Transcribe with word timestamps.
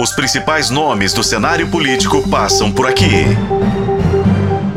Os 0.00 0.12
principais 0.12 0.70
nomes 0.70 1.12
do 1.12 1.22
cenário 1.22 1.70
político 1.70 2.26
passam 2.30 2.72
por 2.72 2.86
aqui. 2.86 3.26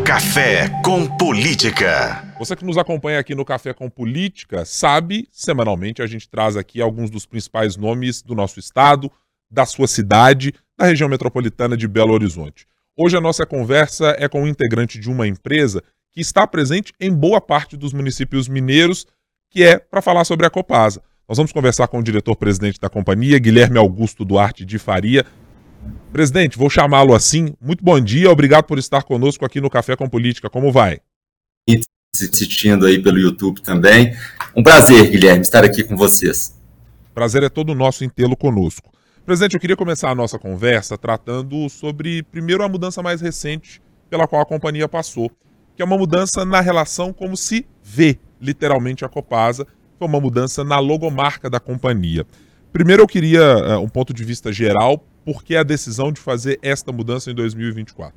Café 0.06 0.68
com 0.84 1.08
Política. 1.18 2.36
Você 2.38 2.58
que 2.58 2.66
nos 2.66 2.78
acompanha 2.78 3.20
aqui 3.20 3.34
no 3.34 3.46
Café 3.46 3.74
com 3.74 3.90
Política 3.90 4.66
sabe, 4.66 5.26
semanalmente 5.32 6.02
a 6.02 6.08
gente 6.08 6.28
traz 6.28 6.58
aqui 6.58 6.82
alguns 6.82 7.10
dos 7.10 7.26
principais 7.26 7.78
nomes 7.78 8.22
do 8.22 8.36
nosso 8.36 8.60
estado, 8.60 9.10
da 9.50 9.66
sua 9.66 9.88
cidade, 9.88 10.54
da 10.78 10.88
região 10.88 11.08
metropolitana 11.08 11.78
de 11.78 11.88
Belo 11.88 12.12
Horizonte. 12.12 12.68
Hoje 12.98 13.16
a 13.16 13.22
nossa 13.22 13.46
conversa 13.46 14.14
é 14.20 14.28
com 14.28 14.44
um 14.44 14.48
integrante 14.48 15.00
de 15.00 15.10
uma 15.10 15.26
empresa 15.26 15.82
que 16.12 16.20
está 16.20 16.46
presente 16.46 16.92
em 17.00 17.14
boa 17.14 17.40
parte 17.40 17.78
dos 17.78 17.94
municípios 17.94 18.50
mineiros, 18.50 19.08
que 19.50 19.64
é 19.64 19.80
para 19.80 20.02
falar 20.02 20.26
sobre 20.26 20.46
a 20.46 20.50
Copasa. 20.50 21.02
Nós 21.28 21.38
vamos 21.38 21.54
conversar 21.54 21.88
com 21.88 22.00
o 22.00 22.04
diretor-presidente 22.04 22.80
da 22.82 22.90
companhia, 22.90 23.40
Guilherme 23.40 23.78
Augusto 23.78 24.26
Duarte 24.26 24.66
de 24.66 24.78
Faria. 24.78 25.26
Presidente, 26.12 26.58
vou 26.58 26.70
chamá-lo 26.70 27.16
assim. 27.16 27.54
Muito 27.62 27.82
bom 27.82 27.98
dia, 28.00 28.30
obrigado 28.30 28.66
por 28.66 28.78
estar 28.78 29.04
conosco 29.04 29.46
aqui 29.46 29.62
no 29.62 29.70
Café 29.70 29.96
com 29.96 30.10
Política. 30.10 30.50
Como 30.50 30.70
vai? 30.70 31.00
Assistindo 32.14 32.86
aí 32.86 33.02
pelo 33.02 33.18
YouTube 33.18 33.62
também. 33.62 34.14
Um 34.54 34.62
prazer, 34.62 35.10
Guilherme, 35.10 35.42
estar 35.42 35.64
aqui 35.64 35.82
com 35.82 35.96
vocês. 35.96 36.60
Prazer 37.14 37.42
é 37.42 37.50
todo 37.50 37.74
nosso 37.74 38.04
em 38.04 38.10
tê-lo 38.10 38.36
conosco. 38.36 38.92
Presidente, 39.26 39.54
eu 39.54 39.62
queria 39.62 39.78
começar 39.78 40.10
a 40.10 40.16
nossa 40.16 40.38
conversa 40.38 40.98
tratando 40.98 41.70
sobre, 41.70 42.24
primeiro, 42.24 42.64
a 42.64 42.68
mudança 42.68 43.02
mais 43.02 43.22
recente 43.22 43.82
pela 44.10 44.28
qual 44.28 44.42
a 44.42 44.46
companhia 44.46 44.90
passou, 44.90 45.32
que 45.74 45.82
é 45.82 45.86
uma 45.86 45.98
mudança 45.98 46.44
na 46.44 46.60
relação 46.60 47.14
como 47.14 47.38
se 47.38 47.66
vê, 47.82 48.20
literalmente, 48.42 49.06
a 49.06 49.10
Copasa, 49.10 49.66
foi 49.98 50.08
uma 50.08 50.20
mudança 50.20 50.64
na 50.64 50.80
logomarca 50.80 51.50
da 51.50 51.60
companhia. 51.60 52.26
Primeiro, 52.72 53.04
eu 53.04 53.08
queria 53.08 53.78
uh, 53.78 53.80
um 53.80 53.88
ponto 53.88 54.14
de 54.14 54.24
vista 54.24 54.52
geral, 54.52 55.06
por 55.24 55.44
que 55.44 55.56
a 55.56 55.64
decisão 55.64 56.12
de 56.12 56.20
fazer 56.20 56.60
esta 56.62 56.92
mudança 56.92 57.30
em 57.30 57.36
2024? 57.36 58.14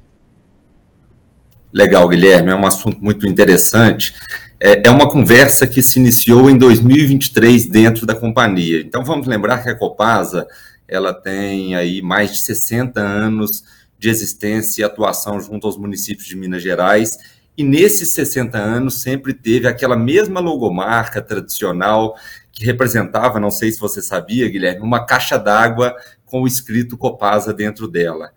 Legal, 1.73 2.09
Guilherme, 2.09 2.51
é 2.51 2.55
um 2.55 2.67
assunto 2.67 3.03
muito 3.03 3.27
interessante. 3.27 4.15
É, 4.59 4.89
é 4.89 4.91
uma 4.91 5.11
conversa 5.11 5.67
que 5.67 5.83
se 5.83 5.99
iniciou 5.99 6.49
em 6.49 6.57
2023 6.57 7.67
dentro 7.67 8.07
da 8.07 8.15
companhia. 8.15 8.81
Então, 8.81 9.05
vamos 9.05 9.27
lembrar 9.27 9.63
que 9.63 9.69
a 9.69 9.75
Copasa 9.75 10.47
ela 10.89 11.13
tem 11.13 11.75
aí 11.75 12.01
mais 12.01 12.31
de 12.33 12.39
60 12.45 13.01
anos 13.01 13.63
de 13.99 14.09
existência 14.09 14.83
e 14.83 14.85
atuação 14.85 15.41
junto 15.41 15.67
aos 15.67 15.77
municípios 15.77 16.27
de 16.27 16.37
Minas 16.37 16.63
Gerais 16.63 17.19
e 17.57 17.65
nesses 17.65 18.13
60 18.13 18.59
anos 18.59 19.01
sempre 19.01 19.33
teve 19.33 19.67
aquela 19.67 19.97
mesma 19.97 20.41
logomarca 20.41 21.23
tradicional 21.23 22.15
que 22.53 22.65
representava, 22.65 23.41
não 23.41 23.51
sei 23.51 23.71
se 23.71 23.81
você 23.81 24.03
sabia, 24.03 24.49
Guilherme, 24.49 24.83
uma 24.83 25.05
caixa 25.05 25.39
d'água 25.39 25.95
com 26.25 26.43
o 26.43 26.47
escrito 26.47 26.97
Copasa 26.97 27.53
dentro 27.53 27.87
dela. 27.87 28.31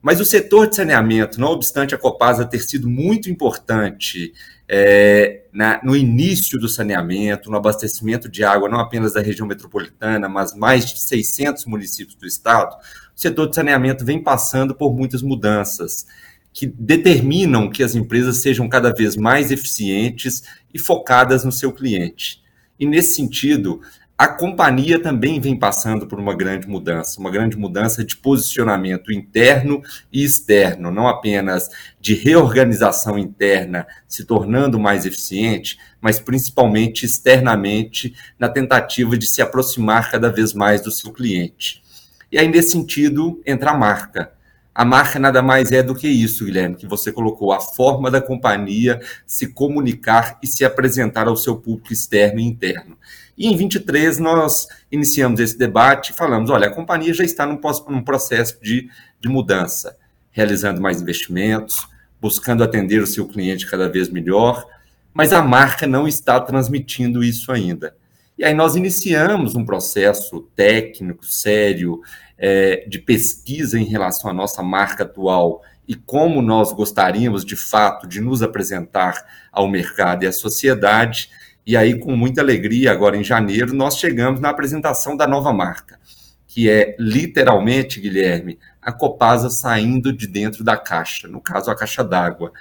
Mas 0.00 0.20
o 0.20 0.24
setor 0.24 0.68
de 0.68 0.76
saneamento, 0.76 1.40
não 1.40 1.48
obstante 1.48 1.94
a 1.94 1.98
Copasa 1.98 2.44
ter 2.44 2.60
sido 2.60 2.88
muito 2.88 3.28
importante 3.28 4.32
é, 4.68 5.42
na, 5.52 5.80
no 5.82 5.96
início 5.96 6.58
do 6.58 6.68
saneamento, 6.68 7.50
no 7.50 7.56
abastecimento 7.56 8.28
de 8.28 8.44
água, 8.44 8.68
não 8.68 8.78
apenas 8.78 9.14
da 9.14 9.20
região 9.20 9.46
metropolitana, 9.46 10.28
mas 10.28 10.54
mais 10.54 10.86
de 10.86 11.00
600 11.00 11.64
municípios 11.66 12.14
do 12.14 12.26
estado, 12.26 12.76
o 12.76 13.20
setor 13.20 13.48
de 13.48 13.56
saneamento 13.56 14.04
vem 14.04 14.22
passando 14.22 14.74
por 14.74 14.94
muitas 14.94 15.20
mudanças 15.20 16.06
que 16.52 16.66
determinam 16.66 17.70
que 17.70 17.82
as 17.82 17.94
empresas 17.94 18.42
sejam 18.42 18.68
cada 18.68 18.92
vez 18.92 19.16
mais 19.16 19.50
eficientes 19.50 20.42
e 20.72 20.78
focadas 20.78 21.44
no 21.44 21.52
seu 21.52 21.72
cliente. 21.72 22.42
E 22.78 22.86
nesse 22.86 23.14
sentido, 23.14 23.80
a 24.18 24.26
companhia 24.26 25.00
também 25.00 25.40
vem 25.40 25.56
passando 25.56 26.08
por 26.08 26.18
uma 26.18 26.34
grande 26.34 26.66
mudança, 26.66 27.20
uma 27.20 27.30
grande 27.30 27.56
mudança 27.56 28.04
de 28.04 28.16
posicionamento 28.16 29.12
interno 29.12 29.80
e 30.12 30.24
externo, 30.24 30.90
não 30.90 31.06
apenas 31.06 31.68
de 32.00 32.14
reorganização 32.14 33.16
interna, 33.16 33.86
se 34.08 34.24
tornando 34.24 34.76
mais 34.76 35.06
eficiente, 35.06 35.78
mas 36.00 36.18
principalmente 36.18 37.06
externamente, 37.06 38.12
na 38.36 38.48
tentativa 38.48 39.16
de 39.16 39.24
se 39.24 39.40
aproximar 39.40 40.10
cada 40.10 40.32
vez 40.32 40.52
mais 40.52 40.80
do 40.80 40.90
seu 40.90 41.12
cliente. 41.12 41.80
E 42.32 42.36
aí, 42.36 42.48
nesse 42.48 42.72
sentido, 42.72 43.40
entra 43.46 43.70
a 43.70 43.78
marca. 43.78 44.32
A 44.78 44.84
marca 44.84 45.18
nada 45.18 45.42
mais 45.42 45.72
é 45.72 45.82
do 45.82 45.92
que 45.92 46.06
isso, 46.06 46.44
Guilherme, 46.44 46.76
que 46.76 46.86
você 46.86 47.10
colocou, 47.10 47.50
a 47.50 47.60
forma 47.60 48.12
da 48.12 48.20
companhia 48.20 49.00
se 49.26 49.48
comunicar 49.48 50.38
e 50.40 50.46
se 50.46 50.64
apresentar 50.64 51.26
ao 51.26 51.36
seu 51.36 51.56
público 51.56 51.92
externo 51.92 52.38
e 52.38 52.44
interno. 52.44 52.96
E 53.36 53.48
em 53.48 53.56
23 53.56 54.20
nós 54.20 54.68
iniciamos 54.88 55.40
esse 55.40 55.58
debate 55.58 56.12
e 56.12 56.14
falamos, 56.14 56.48
olha, 56.48 56.68
a 56.68 56.72
companhia 56.72 57.12
já 57.12 57.24
está 57.24 57.44
num, 57.44 57.58
num 57.88 58.04
processo 58.04 58.62
de, 58.62 58.88
de 59.18 59.28
mudança, 59.28 59.96
realizando 60.30 60.80
mais 60.80 61.02
investimentos, 61.02 61.88
buscando 62.20 62.62
atender 62.62 63.02
o 63.02 63.06
seu 63.08 63.26
cliente 63.26 63.68
cada 63.68 63.88
vez 63.88 64.08
melhor, 64.08 64.64
mas 65.12 65.32
a 65.32 65.42
marca 65.42 65.88
não 65.88 66.06
está 66.06 66.38
transmitindo 66.40 67.24
isso 67.24 67.50
ainda. 67.50 67.96
E 68.38 68.44
aí 68.44 68.54
nós 68.54 68.76
iniciamos 68.76 69.56
um 69.56 69.64
processo 69.64 70.42
técnico, 70.54 71.26
sério, 71.26 72.00
é, 72.38 72.86
de 72.88 73.00
pesquisa 73.00 73.80
em 73.80 73.84
relação 73.84 74.30
à 74.30 74.32
nossa 74.32 74.62
marca 74.62 75.02
atual 75.02 75.60
e 75.88 75.96
como 75.96 76.40
nós 76.40 76.72
gostaríamos, 76.72 77.44
de 77.44 77.56
fato, 77.56 78.06
de 78.06 78.20
nos 78.20 78.40
apresentar 78.40 79.24
ao 79.50 79.66
mercado 79.66 80.22
e 80.22 80.26
à 80.28 80.32
sociedade. 80.32 81.30
E 81.66 81.76
aí, 81.76 81.98
com 81.98 82.14
muita 82.14 82.40
alegria, 82.40 82.92
agora 82.92 83.16
em 83.16 83.24
janeiro, 83.24 83.74
nós 83.74 83.96
chegamos 83.96 84.40
na 84.40 84.50
apresentação 84.50 85.16
da 85.16 85.26
nova 85.26 85.52
marca, 85.52 85.98
que 86.46 86.70
é 86.70 86.94
literalmente, 86.96 88.00
Guilherme, 88.00 88.56
a 88.80 88.92
Copasa 88.92 89.50
saindo 89.50 90.12
de 90.12 90.28
dentro 90.28 90.62
da 90.62 90.76
caixa, 90.76 91.26
no 91.26 91.40
caso, 91.40 91.72
a 91.72 91.76
caixa 91.76 92.04
d'água. 92.04 92.52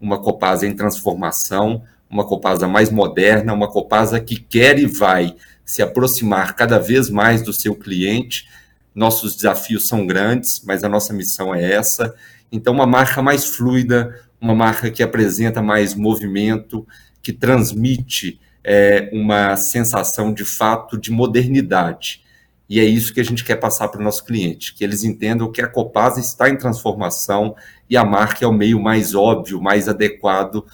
Uma 0.00 0.20
Copasa 0.20 0.64
em 0.64 0.76
transformação, 0.76 1.82
uma 2.14 2.24
Copasa 2.24 2.66
mais 2.66 2.90
moderna, 2.90 3.52
uma 3.52 3.68
Copasa 3.68 4.18
que 4.20 4.36
quer 4.36 4.78
e 4.78 4.86
vai 4.86 5.34
se 5.64 5.82
aproximar 5.82 6.56
cada 6.56 6.78
vez 6.78 7.10
mais 7.10 7.42
do 7.42 7.52
seu 7.52 7.74
cliente 7.74 8.46
nossos 8.94 9.34
desafios 9.34 9.88
são 9.88 10.06
grandes, 10.06 10.62
mas 10.64 10.84
a 10.84 10.88
nossa 10.88 11.12
missão 11.12 11.54
é 11.54 11.72
essa. 11.72 12.14
Então, 12.52 12.72
uma 12.72 12.86
marca 12.86 13.20
mais 13.20 13.44
fluida, 13.44 14.14
uma 14.40 14.54
marca 14.54 14.90
que 14.90 15.02
apresenta 15.02 15.60
mais 15.60 15.94
movimento, 15.94 16.86
que 17.20 17.32
transmite 17.32 18.40
é, 18.62 19.10
uma 19.12 19.56
sensação 19.56 20.32
de 20.32 20.44
fato 20.44 20.96
de 20.96 21.10
modernidade. 21.10 22.22
E 22.68 22.78
é 22.78 22.84
isso 22.84 23.12
que 23.12 23.20
a 23.20 23.24
gente 23.24 23.44
quer 23.44 23.56
passar 23.56 23.88
para 23.88 24.00
o 24.00 24.04
nosso 24.04 24.24
cliente, 24.24 24.74
que 24.74 24.84
eles 24.84 25.02
entendam 25.02 25.50
que 25.50 25.60
a 25.60 25.68
Copasa 25.68 26.20
está 26.20 26.48
em 26.48 26.56
transformação 26.56 27.54
e 27.90 27.96
a 27.96 28.04
marca 28.04 28.44
é 28.44 28.48
o 28.48 28.52
meio 28.52 28.80
mais 28.80 29.14
óbvio, 29.14 29.60
mais 29.60 29.88
adequado 29.88 30.64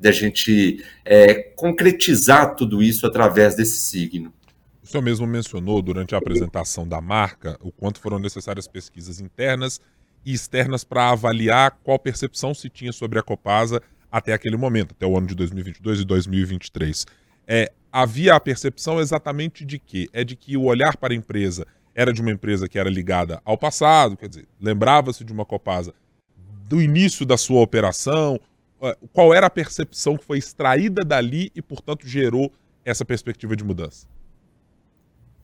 da 0.00 0.10
gente 0.10 0.82
é, 1.04 1.34
concretizar 1.34 2.56
tudo 2.56 2.82
isso 2.82 3.06
através 3.06 3.54
desse 3.54 3.78
signo. 3.80 4.32
O 4.82 4.86
senhor 4.86 5.02
mesmo 5.02 5.26
mencionou 5.26 5.82
durante 5.82 6.14
a 6.14 6.18
apresentação 6.18 6.88
da 6.88 7.00
marca 7.00 7.56
o 7.60 7.70
quanto 7.70 8.00
foram 8.00 8.18
necessárias 8.18 8.66
pesquisas 8.66 9.20
internas 9.20 9.80
e 10.24 10.32
externas 10.32 10.82
para 10.82 11.10
avaliar 11.10 11.78
qual 11.84 11.98
percepção 11.98 12.54
se 12.54 12.68
tinha 12.68 12.92
sobre 12.92 13.18
a 13.18 13.22
Copasa 13.22 13.82
até 14.10 14.32
aquele 14.32 14.56
momento, 14.56 14.92
até 14.92 15.06
o 15.06 15.16
ano 15.16 15.26
de 15.26 15.34
2022 15.34 16.00
e 16.00 16.04
2023. 16.04 17.06
É, 17.46 17.70
havia 17.92 18.34
a 18.34 18.40
percepção 18.40 19.00
exatamente 19.00 19.64
de 19.64 19.78
que? 19.78 20.08
É 20.12 20.24
de 20.24 20.34
que 20.34 20.56
o 20.56 20.64
olhar 20.64 20.96
para 20.96 21.12
a 21.12 21.16
empresa 21.16 21.66
era 21.94 22.12
de 22.12 22.20
uma 22.20 22.30
empresa 22.30 22.68
que 22.68 22.78
era 22.78 22.88
ligada 22.88 23.40
ao 23.44 23.58
passado, 23.58 24.16
quer 24.16 24.28
dizer, 24.28 24.48
lembrava-se 24.60 25.24
de 25.24 25.32
uma 25.32 25.44
Copasa 25.44 25.92
do 26.66 26.80
início 26.80 27.26
da 27.26 27.36
sua 27.36 27.60
operação, 27.60 28.40
qual 29.12 29.34
era 29.34 29.46
a 29.46 29.50
percepção 29.50 30.16
que 30.16 30.24
foi 30.24 30.38
extraída 30.38 31.04
dali 31.04 31.50
e, 31.54 31.60
portanto, 31.60 32.06
gerou 32.06 32.52
essa 32.84 33.04
perspectiva 33.04 33.54
de 33.54 33.62
mudança? 33.62 34.06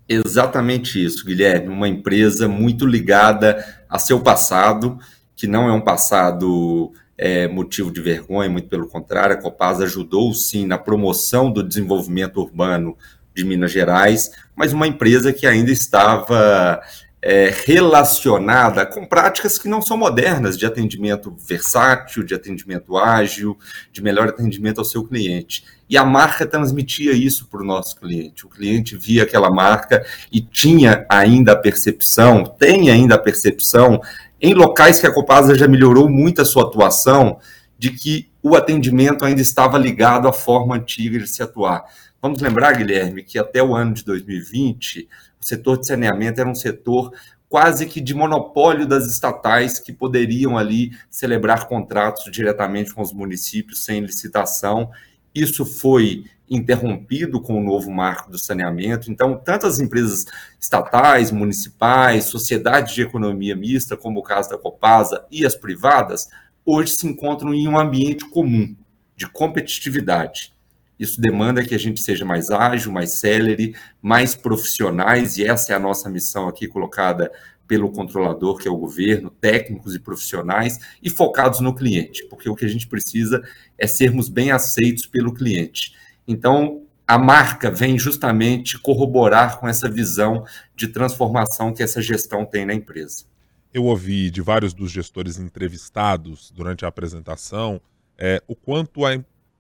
Exatamente 0.09 1.05
isso, 1.05 1.25
Guilherme. 1.25 1.69
Uma 1.69 1.89
empresa 1.89 2.49
muito 2.49 2.87
ligada 2.87 3.65
a 3.89 3.99
seu 3.99 4.21
passado, 4.21 4.99
que 5.35 5.47
não 5.47 5.69
é 5.69 5.73
um 5.73 5.81
passado 5.81 6.93
é, 7.19 7.49
motivo 7.49 7.91
de 7.91 8.01
vergonha, 8.01 8.49
muito 8.49 8.69
pelo 8.69 8.89
contrário, 8.89 9.37
a 9.37 9.41
Copasa 9.41 9.85
ajudou 9.85 10.33
sim 10.35 10.67
na 10.67 10.79
promoção 10.79 11.51
do 11.51 11.63
desenvolvimento 11.63 12.41
urbano 12.41 12.97
de 13.35 13.45
Minas 13.45 13.73
Gerais, 13.73 14.31
mas 14.55 14.73
uma 14.73 14.87
empresa 14.87 15.33
que 15.33 15.47
ainda 15.47 15.71
estava 15.71 16.81
é, 17.29 17.53
relacionada 17.65 18.87
com 18.87 19.05
práticas 19.05 19.59
que 19.59 19.69
não 19.69 19.83
são 19.83 19.97
modernas, 19.97 20.57
de 20.57 20.65
atendimento 20.65 21.35
versátil, 21.37 22.23
de 22.23 22.33
atendimento 22.37 22.97
ágil, 22.97 23.59
de 23.91 24.01
melhor 24.01 24.29
atendimento 24.29 24.79
ao 24.79 24.85
seu 24.85 25.03
cliente. 25.03 25.65
E 25.91 25.99
a 25.99 26.05
marca 26.05 26.47
transmitia 26.47 27.13
isso 27.15 27.49
para 27.49 27.63
o 27.63 27.67
nosso 27.67 27.99
cliente. 27.99 28.47
O 28.47 28.49
cliente 28.49 28.97
via 28.97 29.25
aquela 29.25 29.51
marca 29.51 30.07
e 30.31 30.41
tinha 30.41 31.05
ainda 31.09 31.51
a 31.51 31.57
percepção, 31.57 32.45
tem 32.45 32.91
ainda 32.91 33.17
a 33.17 33.19
percepção, 33.19 34.01
em 34.41 34.55
locais 34.55 35.01
que 35.01 35.07
a 35.09 35.13
Copasa 35.13 35.57
já 35.57 35.67
melhorou 35.67 36.09
muito 36.09 36.41
a 36.41 36.45
sua 36.45 36.63
atuação, 36.63 37.41
de 37.77 37.91
que 37.91 38.31
o 38.41 38.55
atendimento 38.55 39.25
ainda 39.25 39.43
estava 39.43 39.77
ligado 39.77 40.29
à 40.29 40.33
forma 40.33 40.77
antiga 40.77 41.19
de 41.19 41.27
se 41.27 41.43
atuar. 41.43 41.87
Vamos 42.23 42.41
lembrar, 42.41 42.77
Guilherme, 42.77 43.25
que 43.25 43.37
até 43.37 43.61
o 43.61 43.75
ano 43.75 43.95
de 43.95 44.05
2020 44.05 45.09
o 45.36 45.36
setor 45.47 45.79
de 45.79 45.87
saneamento 45.87 46.41
era 46.41 46.51
um 46.51 46.55
setor 46.55 47.13
quase 47.49 47.87
que 47.87 48.01
de 48.01 48.15
monopólio 48.15 48.87
das 48.87 49.07
estatais 49.07 49.79
que 49.79 49.93
poderiam 49.93 50.59
ali 50.59 50.91
celebrar 51.09 51.69
contratos 51.69 52.31
diretamente 52.31 52.93
com 52.93 53.03
os 53.03 53.13
municípios 53.13 53.85
sem 53.85 54.01
licitação. 54.01 54.91
Isso 55.35 55.65
foi 55.65 56.25
interrompido 56.49 57.41
com 57.41 57.59
o 57.59 57.63
novo 57.63 57.91
marco 57.91 58.31
do 58.31 58.39
saneamento. 58.39 59.11
Então, 59.11 59.37
tanto 59.37 59.67
as 59.67 59.79
empresas 59.79 60.25
estatais, 60.61 61.31
municipais, 61.31 62.25
sociedades 62.25 62.95
de 62.95 63.03
economia 63.03 63.55
mista, 63.55 63.97
como 63.97 64.21
o 64.21 64.23
caso 64.23 64.51
da 64.51 64.59
Copasa, 64.59 65.25
e 65.31 65.45
as 65.45 65.55
privadas, 65.55 66.29
hoje 66.65 66.93
se 66.93 67.07
encontram 67.07 67.53
em 67.53 67.69
um 67.69 67.79
ambiente 67.79 68.29
comum 68.29 68.75
de 69.17 69.29
competitividade. 69.29 70.56
Isso 70.99 71.21
demanda 71.21 71.65
que 71.65 71.75
a 71.75 71.79
gente 71.79 72.01
seja 72.01 72.25
mais 72.25 72.51
ágil, 72.51 72.91
mais 72.91 73.19
célere, 73.19 73.75
mais 74.01 74.35
profissionais, 74.35 75.37
e 75.37 75.45
essa 75.45 75.73
é 75.73 75.77
a 75.77 75.81
nossa 75.81 76.09
missão 76.09 76.49
aqui 76.49 76.67
colocada 76.67 77.31
pelo 77.67 77.91
controlador, 77.91 78.59
que 78.59 78.69
é 78.69 78.71
o 78.71 78.77
governo, 78.77 79.31
técnicos 79.31 79.95
e 79.95 79.99
profissionais, 79.99 80.79
e 81.03 81.11
focados 81.11 81.61
no 81.61 81.75
cliente, 81.75 82.25
porque 82.31 82.49
o 82.49 82.55
que 82.55 82.65
a 82.65 82.69
gente 82.69 82.87
precisa 82.87 83.43
é 83.77 83.87
sermos 83.87 84.29
bem 84.29 84.53
aceitos 84.53 85.05
pelo 85.05 85.35
cliente. 85.35 85.95
Então, 86.27 86.83
a 87.07 87.19
marca 87.19 87.71
vem 87.71 87.99
justamente 87.99 88.79
corroborar 88.79 89.61
com 89.61 89.69
essa 89.69 89.89
visão 89.89 90.45
de 90.75 90.89
transformação 90.89 91.73
que 91.73 91.83
essa 91.83 92.03
gestão 92.03 92.45
tem 92.45 92.67
na 92.67 92.75
empresa. 92.75 93.25
Eu 93.73 93.85
ouvi 93.85 94.31
de 94.31 94.41
vários 94.41 94.73
dos 94.73 94.91
gestores 94.91 95.39
entrevistados 95.39 96.51
durante 96.51 96.85
a 96.85 96.89
apresentação 96.89 97.81
é, 98.19 98.43
o 98.49 98.57
quanto 98.57 99.05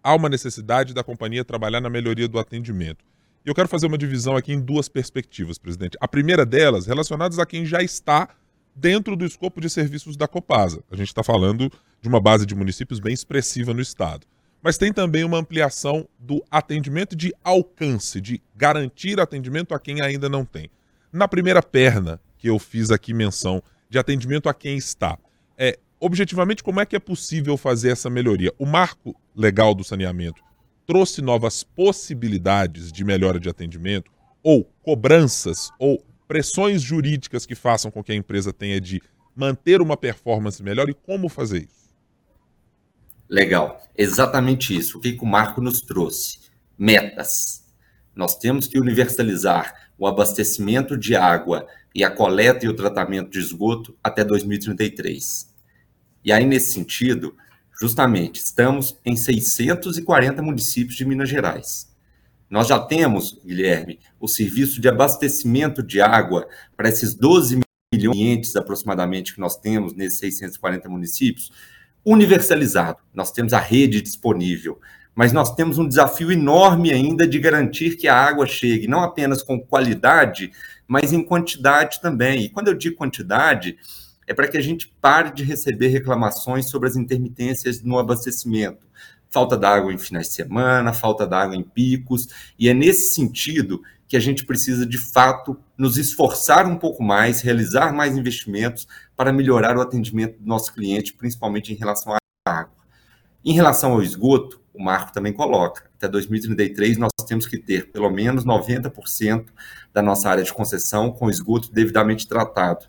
há 0.06 0.14
uma 0.14 0.28
necessidade 0.28 0.94
da 0.94 1.02
companhia 1.02 1.44
trabalhar 1.44 1.80
na 1.80 1.90
melhoria 1.90 2.28
do 2.28 2.38
atendimento. 2.38 3.04
E 3.44 3.48
eu 3.48 3.54
quero 3.54 3.68
fazer 3.68 3.86
uma 3.86 3.98
divisão 3.98 4.36
aqui 4.36 4.52
em 4.52 4.60
duas 4.60 4.88
perspectivas, 4.88 5.58
presidente. 5.58 5.96
A 6.00 6.06
primeira 6.06 6.46
delas, 6.46 6.86
relacionadas 6.86 7.38
a 7.38 7.46
quem 7.46 7.66
já 7.66 7.82
está 7.82 8.28
dentro 8.74 9.16
do 9.16 9.24
escopo 9.24 9.60
de 9.60 9.68
serviços 9.68 10.16
da 10.16 10.28
Copasa. 10.28 10.84
A 10.90 10.96
gente 10.96 11.08
está 11.08 11.22
falando 11.22 11.70
de 12.00 12.08
uma 12.08 12.20
base 12.20 12.46
de 12.46 12.54
municípios 12.54 13.00
bem 13.00 13.12
expressiva 13.12 13.74
no 13.74 13.80
estado 13.80 14.26
mas 14.66 14.76
tem 14.76 14.92
também 14.92 15.22
uma 15.22 15.38
ampliação 15.38 16.08
do 16.18 16.44
atendimento 16.50 17.14
de 17.14 17.32
alcance, 17.44 18.20
de 18.20 18.42
garantir 18.56 19.20
atendimento 19.20 19.72
a 19.72 19.78
quem 19.78 20.00
ainda 20.00 20.28
não 20.28 20.44
tem. 20.44 20.68
Na 21.12 21.28
primeira 21.28 21.62
perna 21.62 22.20
que 22.36 22.48
eu 22.48 22.58
fiz 22.58 22.90
aqui 22.90 23.14
menção 23.14 23.62
de 23.88 23.96
atendimento 23.96 24.48
a 24.48 24.54
quem 24.54 24.76
está, 24.76 25.16
é 25.56 25.78
objetivamente 26.06 26.62
como 26.62 26.80
é 26.80 26.86
que 26.86 26.96
é 26.96 27.00
possível 27.00 27.56
fazer 27.56 27.90
essa 27.90 28.08
melhoria? 28.08 28.52
O 28.58 28.64
marco 28.64 29.14
legal 29.34 29.74
do 29.74 29.84
saneamento 29.84 30.40
trouxe 30.86 31.20
novas 31.20 31.64
possibilidades 31.64 32.92
de 32.92 33.04
melhora 33.04 33.40
de 33.40 33.48
atendimento 33.48 34.10
ou 34.42 34.64
cobranças 34.82 35.70
ou 35.78 36.02
pressões 36.28 36.80
jurídicas 36.80 37.44
que 37.44 37.54
façam 37.54 37.90
com 37.90 38.02
que 38.02 38.12
a 38.12 38.14
empresa 38.14 38.52
tenha 38.52 38.80
de 38.80 39.02
manter 39.34 39.82
uma 39.82 39.96
performance 39.96 40.62
melhor 40.62 40.88
e 40.88 40.94
como 40.94 41.28
fazer 41.28 41.64
isso? 41.64 41.86
Legal, 43.28 43.82
exatamente 43.98 44.76
isso. 44.76 44.98
O 44.98 45.00
que, 45.00 45.12
que 45.12 45.24
o 45.24 45.26
Marco 45.26 45.60
nos 45.60 45.80
trouxe? 45.80 46.38
Metas. 46.78 47.64
Nós 48.14 48.38
temos 48.38 48.68
que 48.68 48.78
universalizar 48.78 49.90
o 49.98 50.06
abastecimento 50.06 50.96
de 50.96 51.16
água 51.16 51.66
e 51.94 52.04
a 52.04 52.10
coleta 52.10 52.64
e 52.64 52.68
o 52.68 52.76
tratamento 52.76 53.30
de 53.30 53.40
esgoto 53.40 53.96
até 54.02 54.24
2033. 54.24 55.55
E 56.26 56.32
aí, 56.32 56.44
nesse 56.44 56.72
sentido, 56.72 57.36
justamente, 57.80 58.40
estamos 58.40 58.98
em 59.04 59.14
640 59.14 60.42
municípios 60.42 60.96
de 60.96 61.04
Minas 61.04 61.28
Gerais. 61.28 61.88
Nós 62.50 62.66
já 62.66 62.80
temos, 62.80 63.38
Guilherme, 63.46 64.00
o 64.18 64.26
serviço 64.26 64.80
de 64.80 64.88
abastecimento 64.88 65.84
de 65.84 66.00
água 66.00 66.48
para 66.76 66.88
esses 66.88 67.14
12 67.14 67.60
milhões 67.60 67.66
de 67.92 68.10
clientes 68.10 68.56
aproximadamente 68.56 69.34
que 69.34 69.40
nós 69.40 69.56
temos 69.56 69.94
nesses 69.94 70.18
640 70.18 70.88
municípios, 70.88 71.52
universalizado. 72.04 72.98
Nós 73.14 73.30
temos 73.30 73.52
a 73.52 73.60
rede 73.60 74.02
disponível, 74.02 74.80
mas 75.14 75.32
nós 75.32 75.54
temos 75.54 75.78
um 75.78 75.86
desafio 75.86 76.32
enorme 76.32 76.90
ainda 76.90 77.24
de 77.24 77.38
garantir 77.38 77.96
que 77.96 78.08
a 78.08 78.16
água 78.16 78.48
chegue 78.48 78.88
não 78.88 79.00
apenas 79.04 79.44
com 79.44 79.60
qualidade, 79.60 80.50
mas 80.88 81.12
em 81.12 81.22
quantidade 81.22 82.00
também. 82.00 82.42
E 82.42 82.48
quando 82.48 82.66
eu 82.66 82.74
digo 82.74 82.96
quantidade, 82.96 83.78
é 84.26 84.34
para 84.34 84.48
que 84.48 84.56
a 84.56 84.60
gente 84.60 84.88
pare 85.00 85.32
de 85.32 85.44
receber 85.44 85.88
reclamações 85.88 86.68
sobre 86.68 86.88
as 86.88 86.96
intermitências 86.96 87.82
no 87.82 87.98
abastecimento. 87.98 88.86
Falta 89.30 89.56
d'água 89.56 89.92
em 89.92 89.98
finais 89.98 90.28
de 90.28 90.34
semana, 90.34 90.92
falta 90.92 91.26
d'água 91.26 91.56
em 91.56 91.62
picos, 91.62 92.28
e 92.58 92.68
é 92.68 92.74
nesse 92.74 93.14
sentido 93.14 93.82
que 94.08 94.16
a 94.16 94.20
gente 94.20 94.44
precisa, 94.44 94.86
de 94.86 94.98
fato, 94.98 95.58
nos 95.76 95.96
esforçar 95.96 96.66
um 96.66 96.76
pouco 96.76 97.02
mais, 97.02 97.40
realizar 97.40 97.92
mais 97.92 98.16
investimentos 98.16 98.86
para 99.16 99.32
melhorar 99.32 99.76
o 99.76 99.80
atendimento 99.80 100.38
do 100.38 100.46
nosso 100.46 100.72
cliente, 100.72 101.12
principalmente 101.12 101.72
em 101.72 101.76
relação 101.76 102.14
à 102.14 102.18
água. 102.48 102.72
Em 103.44 103.52
relação 103.52 103.92
ao 103.92 104.02
esgoto, 104.02 104.60
o 104.72 104.82
marco 104.82 105.12
também 105.12 105.32
coloca, 105.32 105.90
até 105.96 106.06
2033 106.06 106.98
nós 106.98 107.10
temos 107.26 107.46
que 107.46 107.58
ter 107.58 107.90
pelo 107.90 108.10
menos 108.10 108.44
90% 108.44 109.46
da 109.92 110.02
nossa 110.02 110.28
área 110.28 110.44
de 110.44 110.52
concessão 110.52 111.10
com 111.10 111.30
esgoto 111.30 111.72
devidamente 111.72 112.28
tratado. 112.28 112.86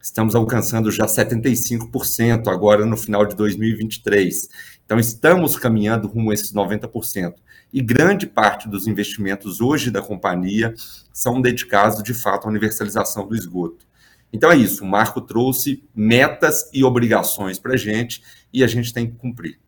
Estamos 0.00 0.34
alcançando 0.34 0.90
já 0.90 1.06
75% 1.06 2.48
agora 2.48 2.86
no 2.86 2.96
final 2.96 3.26
de 3.26 3.36
2023. 3.36 4.48
Então, 4.84 4.98
estamos 4.98 5.56
caminhando 5.56 6.08
rumo 6.08 6.30
a 6.30 6.34
esses 6.34 6.52
90%. 6.52 7.34
E 7.72 7.80
grande 7.80 8.26
parte 8.26 8.68
dos 8.68 8.86
investimentos 8.86 9.60
hoje 9.60 9.90
da 9.90 10.02
companhia 10.02 10.74
são 11.12 11.40
dedicados, 11.40 12.02
de 12.02 12.14
fato, 12.14 12.46
à 12.46 12.50
universalização 12.50 13.28
do 13.28 13.36
esgoto. 13.36 13.86
Então 14.32 14.50
é 14.50 14.56
isso, 14.56 14.84
o 14.84 14.86
Marco 14.86 15.20
trouxe 15.20 15.82
metas 15.94 16.70
e 16.72 16.84
obrigações 16.84 17.58
para 17.58 17.74
a 17.74 17.76
gente 17.76 18.22
e 18.52 18.62
a 18.62 18.66
gente 18.66 18.92
tem 18.92 19.10
que 19.10 19.16
cumprir. 19.16 19.58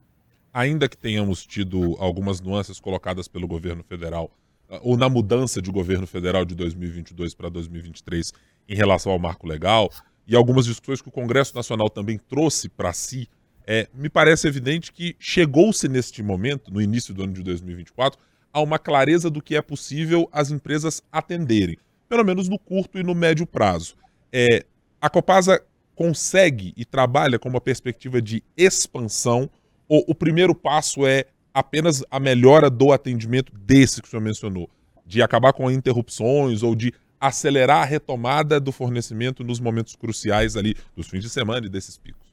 Ainda 0.52 0.88
que 0.88 0.96
tenhamos 0.96 1.44
tido 1.44 1.96
algumas 1.98 2.40
nuances 2.40 2.78
colocadas 2.78 3.26
pelo 3.26 3.48
governo 3.48 3.82
federal, 3.82 4.30
ah, 4.68 4.78
ou 4.82 4.96
na 4.96 5.08
mudança 5.08 5.60
de 5.60 5.70
governo 5.70 6.06
federal 6.06 6.44
de 6.44 6.54
2022 6.54 7.34
para 7.34 7.48
2023 7.48 8.32
em 8.68 8.74
relação 8.74 9.10
ao 9.10 9.18
marco 9.18 9.46
legal, 9.46 9.90
e 10.26 10.36
algumas 10.36 10.66
discussões 10.66 11.00
que 11.00 11.08
o 11.08 11.12
Congresso 11.12 11.54
Nacional 11.54 11.90
também 11.90 12.18
trouxe 12.18 12.68
para 12.68 12.92
si, 12.92 13.28
é, 13.66 13.88
me 13.94 14.08
parece 14.08 14.48
evidente 14.48 14.92
que 14.92 15.14
chegou-se 15.18 15.88
neste 15.88 16.22
momento, 16.22 16.72
no 16.72 16.80
início 16.80 17.14
do 17.14 17.22
ano 17.22 17.32
de 17.32 17.42
2024, 17.42 18.18
a 18.52 18.60
uma 18.60 18.78
clareza 18.78 19.30
do 19.30 19.42
que 19.42 19.56
é 19.56 19.62
possível 19.62 20.28
as 20.32 20.50
empresas 20.50 21.02
atenderem, 21.10 21.78
pelo 22.08 22.24
menos 22.24 22.48
no 22.48 22.58
curto 22.58 22.98
e 22.98 23.02
no 23.02 23.14
médio 23.14 23.46
prazo. 23.46 23.94
É, 24.32 24.64
a 25.00 25.08
Copasa 25.08 25.62
consegue 25.94 26.72
e 26.76 26.84
trabalha 26.84 27.38
com 27.38 27.48
uma 27.48 27.60
perspectiva 27.60 28.20
de 28.20 28.42
expansão, 28.56 29.48
ou 29.88 30.04
o 30.08 30.14
primeiro 30.14 30.54
passo 30.54 31.06
é 31.06 31.26
apenas 31.52 32.02
a 32.10 32.18
melhora 32.18 32.70
do 32.70 32.92
atendimento 32.92 33.52
desse 33.56 34.00
que 34.00 34.08
o 34.08 34.10
senhor 34.10 34.22
mencionou, 34.22 34.70
de 35.06 35.22
acabar 35.22 35.52
com 35.52 35.70
interrupções 35.70 36.62
ou 36.62 36.74
de 36.74 36.94
acelerar 37.22 37.82
a 37.82 37.84
retomada 37.84 38.58
do 38.58 38.72
fornecimento 38.72 39.44
nos 39.44 39.60
momentos 39.60 39.94
cruciais 39.94 40.56
ali 40.56 40.74
dos 40.96 41.06
fins 41.06 41.22
de 41.22 41.30
semana 41.30 41.66
e 41.66 41.70
desses 41.70 41.96
picos. 41.96 42.32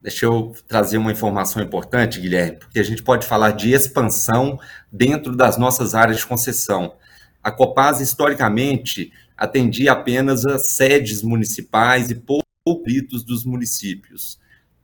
Deixa 0.00 0.24
eu 0.24 0.54
trazer 0.66 0.96
uma 0.96 1.12
informação 1.12 1.62
importante, 1.62 2.18
Guilherme, 2.18 2.56
porque 2.56 2.78
a 2.78 2.82
gente 2.82 3.02
pode 3.02 3.26
falar 3.26 3.50
de 3.50 3.72
expansão 3.72 4.58
dentro 4.90 5.36
das 5.36 5.58
nossas 5.58 5.94
áreas 5.94 6.18
de 6.18 6.26
concessão. 6.26 6.94
A 7.42 7.50
Copasa, 7.50 8.02
historicamente, 8.02 9.12
atendia 9.36 9.92
apenas 9.92 10.46
as 10.46 10.70
sedes 10.70 11.22
municipais 11.22 12.10
e 12.10 12.14
poucos 12.14 13.22
dos 13.22 13.44
municípios. 13.44 14.38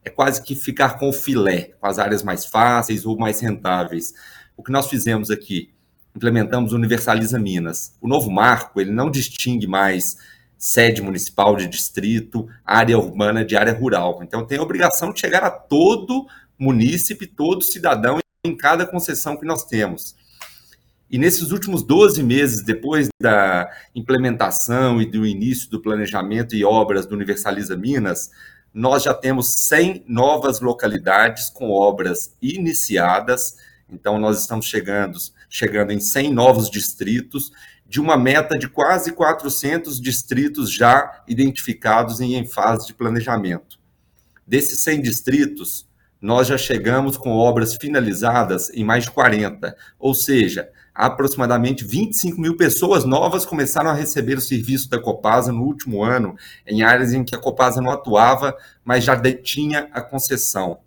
É 0.04 0.10
quase 0.10 0.42
que 0.42 0.54
ficar 0.54 0.98
com 0.98 1.08
o 1.08 1.12
filé, 1.12 1.70
com 1.80 1.86
as 1.86 1.98
áreas 1.98 2.22
mais 2.22 2.44
fáceis 2.44 3.06
ou 3.06 3.16
mais 3.16 3.40
rentáveis. 3.40 4.12
O 4.56 4.62
que 4.62 4.70
nós 4.72 4.88
fizemos 4.88 5.30
aqui? 5.30 5.73
Implementamos 6.14 6.72
o 6.72 6.76
Universaliza 6.76 7.38
Minas. 7.38 7.94
O 8.00 8.08
novo 8.08 8.30
marco, 8.30 8.80
ele 8.80 8.92
não 8.92 9.10
distingue 9.10 9.66
mais 9.66 10.16
sede 10.56 11.02
municipal 11.02 11.56
de 11.56 11.66
distrito, 11.66 12.48
área 12.64 12.98
urbana 12.98 13.44
de 13.44 13.56
área 13.56 13.72
rural. 13.72 14.20
Então 14.22 14.46
tem 14.46 14.58
a 14.58 14.62
obrigação 14.62 15.12
de 15.12 15.20
chegar 15.20 15.42
a 15.42 15.50
todo 15.50 16.26
munícipe, 16.58 17.26
todo 17.26 17.62
cidadão 17.62 18.18
em 18.44 18.56
cada 18.56 18.86
concessão 18.86 19.36
que 19.36 19.44
nós 19.44 19.64
temos. 19.64 20.14
E 21.10 21.18
nesses 21.18 21.50
últimos 21.50 21.82
12 21.82 22.22
meses, 22.22 22.62
depois 22.62 23.08
da 23.20 23.70
implementação 23.94 25.00
e 25.02 25.06
do 25.06 25.26
início 25.26 25.70
do 25.70 25.80
planejamento 25.80 26.56
e 26.56 26.64
obras 26.64 27.06
do 27.06 27.14
Universaliza 27.14 27.76
Minas, 27.76 28.30
nós 28.72 29.04
já 29.04 29.14
temos 29.14 29.54
100 29.66 30.04
novas 30.08 30.60
localidades 30.60 31.50
com 31.50 31.70
obras 31.70 32.34
iniciadas. 32.42 33.56
Então, 33.88 34.18
nós 34.18 34.40
estamos 34.40 34.66
chegando 34.66 35.16
chegando 35.54 35.92
em 35.92 36.00
100 36.00 36.32
novos 36.32 36.68
distritos, 36.68 37.52
de 37.86 38.00
uma 38.00 38.16
meta 38.16 38.58
de 38.58 38.68
quase 38.68 39.12
400 39.12 40.00
distritos 40.00 40.68
já 40.68 41.22
identificados 41.28 42.18
e 42.18 42.34
em 42.34 42.44
fase 42.44 42.88
de 42.88 42.94
planejamento. 42.94 43.78
Desses 44.44 44.80
100 44.80 45.02
distritos, 45.02 45.88
nós 46.20 46.48
já 46.48 46.58
chegamos 46.58 47.16
com 47.16 47.30
obras 47.30 47.76
finalizadas 47.76 48.68
em 48.70 48.82
mais 48.82 49.04
de 49.04 49.12
40, 49.12 49.76
ou 49.96 50.12
seja, 50.12 50.68
aproximadamente 50.92 51.84
25 51.84 52.40
mil 52.40 52.56
pessoas 52.56 53.04
novas 53.04 53.46
começaram 53.46 53.90
a 53.90 53.94
receber 53.94 54.36
o 54.36 54.40
serviço 54.40 54.90
da 54.90 55.00
Copasa 55.00 55.52
no 55.52 55.62
último 55.62 56.02
ano, 56.02 56.34
em 56.66 56.82
áreas 56.82 57.12
em 57.12 57.22
que 57.22 57.36
a 57.36 57.38
Copasa 57.38 57.80
não 57.80 57.92
atuava, 57.92 58.56
mas 58.84 59.04
já 59.04 59.14
detinha 59.14 59.88
a 59.92 60.00
concessão. 60.00 60.80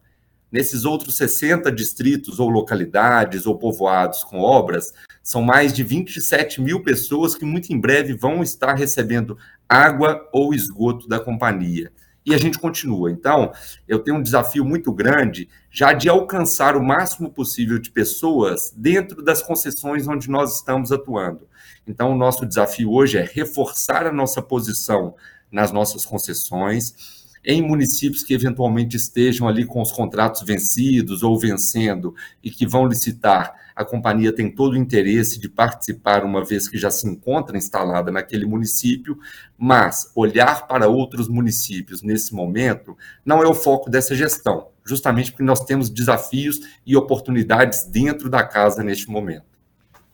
Nesses 0.51 0.86
outros 0.86 1.18
60 1.18 1.72
distritos 1.72 2.39
ou 2.39 2.50
localidades 2.50 3.46
ou 3.46 3.58
povoados 3.58 4.24
com 4.24 4.39
obras, 4.39 4.94
são 5.22 5.42
mais 5.42 5.74
de 5.74 5.84
27 5.84 6.62
mil 6.62 6.82
pessoas 6.82 7.36
que 7.36 7.44
muito 7.44 7.74
em 7.74 7.80
breve 7.80 8.13
vão 8.13 8.42
estar 8.42 8.75
recebendo 8.75 9.38
água 9.68 10.25
ou 10.32 10.54
esgoto 10.54 11.06
da 11.08 11.20
companhia. 11.20 11.92
E 12.25 12.34
a 12.34 12.38
gente 12.38 12.60
continua. 12.60 13.12
Então, 13.12 13.51
eu 13.88 14.00
tenho 14.00 14.18
um 14.18 14.22
desafio 14.22 14.63
muito 14.63 14.92
grande 14.92 15.50
já 15.70 15.92
de 15.92 16.08
alcançar 16.08 16.77
o 16.77 16.84
máximo 16.84 17.30
possível 17.30 17.77
de 17.77 17.92
pessoas 17.92 18.74
dentro 18.75 19.22
das 19.22 19.42
concessões 19.42 20.08
onde 20.08 20.30
nós 20.30 20.56
estamos 20.56 20.92
atuando. 20.92 21.48
Então, 21.86 22.12
o 22.12 22.18
nosso 22.18 22.46
desafio 22.46 22.92
hoje 22.92 23.18
é 23.18 23.30
reforçar 23.30 24.06
a 24.06 24.12
nossa 24.12 24.42
posição 24.42 25.16
nas 25.51 25.72
nossas 25.72 26.06
concessões 26.06 27.16
em 27.44 27.62
municípios 27.62 28.24
que 28.24 28.34
eventualmente 28.34 28.98
estejam 28.98 29.48
ali 29.48 29.65
com 29.65 29.82
os 29.82 29.91
contratos 29.91 30.41
vencidos 30.44 31.24
ou 31.24 31.39
vencendo 31.39 32.13
e 32.44 32.50
que 32.50 32.67
vão 32.67 32.88
licitar, 32.88 33.53
a 33.77 33.86
companhia 33.86 34.34
tem 34.34 34.50
todo 34.50 34.74
o 34.74 34.77
interesse 34.77 35.39
de 35.39 35.48
participar, 35.48 36.25
uma 36.25 36.44
vez 36.44 36.67
que 36.67 36.79
já 36.79 36.89
se 36.89 37.08
encontra 37.08 37.56
instalada 37.56 38.12
naquele 38.12 38.44
município, 38.44 39.20
mas 39.56 40.12
olhar 40.15 40.65
para 40.67 40.88
outros 40.88 41.29
municípios 41.29 42.01
nesse 42.01 42.34
momento 42.34 42.98
não 43.24 43.44
é 43.44 43.48
o 43.48 43.53
foco 43.53 43.88
dessa 43.88 44.15
gestão, 44.15 44.70
justamente 44.84 45.32
porque 45.32 45.44
nós 45.44 45.63
temos 45.63 45.91
desafios 45.91 46.60
e 46.86 46.98
oportunidades 46.98 47.84
dentro 47.84 48.32
da 48.32 48.44
casa 48.44 48.84
neste 48.84 49.12
momento. 49.12 49.46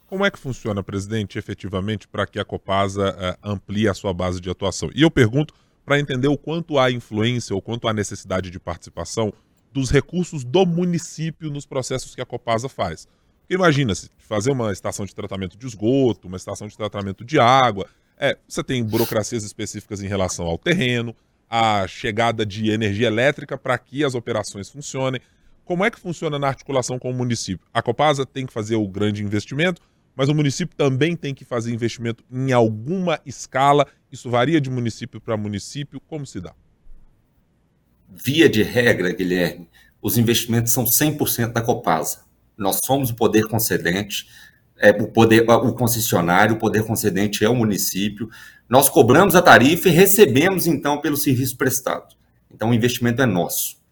Como 0.06 0.26
é 0.26 0.30
que 0.30 0.38
funciona, 0.38 0.82
presidente, 0.82 1.38
efetivamente, 1.38 2.06
para 2.06 2.26
que 2.26 2.38
a 2.38 2.44
Copasa 2.44 3.16
uh, 3.42 3.50
amplie 3.50 3.88
a 3.88 3.94
sua 3.94 4.12
base 4.12 4.40
de 4.40 4.50
atuação? 4.50 4.90
E 4.94 5.00
eu 5.00 5.10
pergunto 5.10 5.54
para 5.84 5.98
entender 5.98 6.28
o 6.28 6.38
quanto 6.38 6.78
há 6.78 6.90
influência 6.90 7.54
ou 7.54 7.60
quanto 7.60 7.86
há 7.86 7.92
necessidade 7.92 8.50
de 8.50 8.58
participação 8.58 9.32
dos 9.72 9.90
recursos 9.90 10.44
do 10.44 10.64
município 10.64 11.50
nos 11.50 11.66
processos 11.66 12.14
que 12.14 12.20
a 12.20 12.26
Copasa 12.26 12.68
faz. 12.68 13.06
Porque 13.40 13.54
imagina, 13.54 13.94
se 13.94 14.08
fazer 14.18 14.52
uma 14.52 14.72
estação 14.72 15.04
de 15.04 15.14
tratamento 15.14 15.58
de 15.58 15.66
esgoto, 15.66 16.28
uma 16.28 16.36
estação 16.36 16.66
de 16.66 16.76
tratamento 16.76 17.24
de 17.24 17.38
água, 17.38 17.86
é, 18.16 18.38
você 18.48 18.62
tem 18.62 18.82
burocracias 18.82 19.44
específicas 19.44 20.00
em 20.00 20.06
relação 20.06 20.46
ao 20.46 20.56
terreno, 20.56 21.14
a 21.50 21.86
chegada 21.86 22.46
de 22.46 22.70
energia 22.70 23.06
elétrica 23.06 23.58
para 23.58 23.76
que 23.76 24.04
as 24.04 24.14
operações 24.14 24.70
funcionem. 24.70 25.20
Como 25.64 25.84
é 25.84 25.90
que 25.90 26.00
funciona 26.00 26.38
na 26.38 26.48
articulação 26.48 26.98
com 26.98 27.10
o 27.10 27.14
município? 27.14 27.66
A 27.72 27.82
Copasa 27.82 28.24
tem 28.24 28.46
que 28.46 28.52
fazer 28.52 28.76
o 28.76 28.88
grande 28.88 29.22
investimento, 29.22 29.82
mas 30.16 30.28
o 30.28 30.34
município 30.34 30.76
também 30.76 31.16
tem 31.16 31.34
que 31.34 31.44
fazer 31.44 31.72
investimento 31.72 32.24
em 32.30 32.52
alguma 32.52 33.20
escala. 33.26 33.86
Isso 34.10 34.30
varia 34.30 34.60
de 34.60 34.70
município 34.70 35.20
para 35.20 35.36
município. 35.36 36.00
Como 36.00 36.24
se 36.24 36.40
dá? 36.40 36.54
Via 38.08 38.48
de 38.48 38.62
regra, 38.62 39.12
Guilherme, 39.12 39.68
os 40.00 40.16
investimentos 40.16 40.72
são 40.72 40.84
100% 40.84 41.52
da 41.52 41.60
Copasa. 41.60 42.20
Nós 42.56 42.78
somos 42.84 43.10
o 43.10 43.14
poder 43.16 43.48
concedente, 43.48 44.28
é, 44.78 44.90
o, 44.90 45.08
poder, 45.08 45.48
o 45.48 45.72
concessionário, 45.72 46.54
o 46.54 46.58
poder 46.58 46.84
concedente 46.84 47.44
é 47.44 47.48
o 47.48 47.54
município. 47.54 48.28
Nós 48.68 48.88
cobramos 48.88 49.34
a 49.34 49.42
tarifa 49.42 49.88
e 49.88 49.92
recebemos, 49.92 50.66
então, 50.66 51.00
pelo 51.00 51.16
serviço 51.16 51.56
prestado. 51.56 52.14
Então, 52.52 52.70
o 52.70 52.74
investimento 52.74 53.20
é 53.20 53.26
nosso 53.26 53.83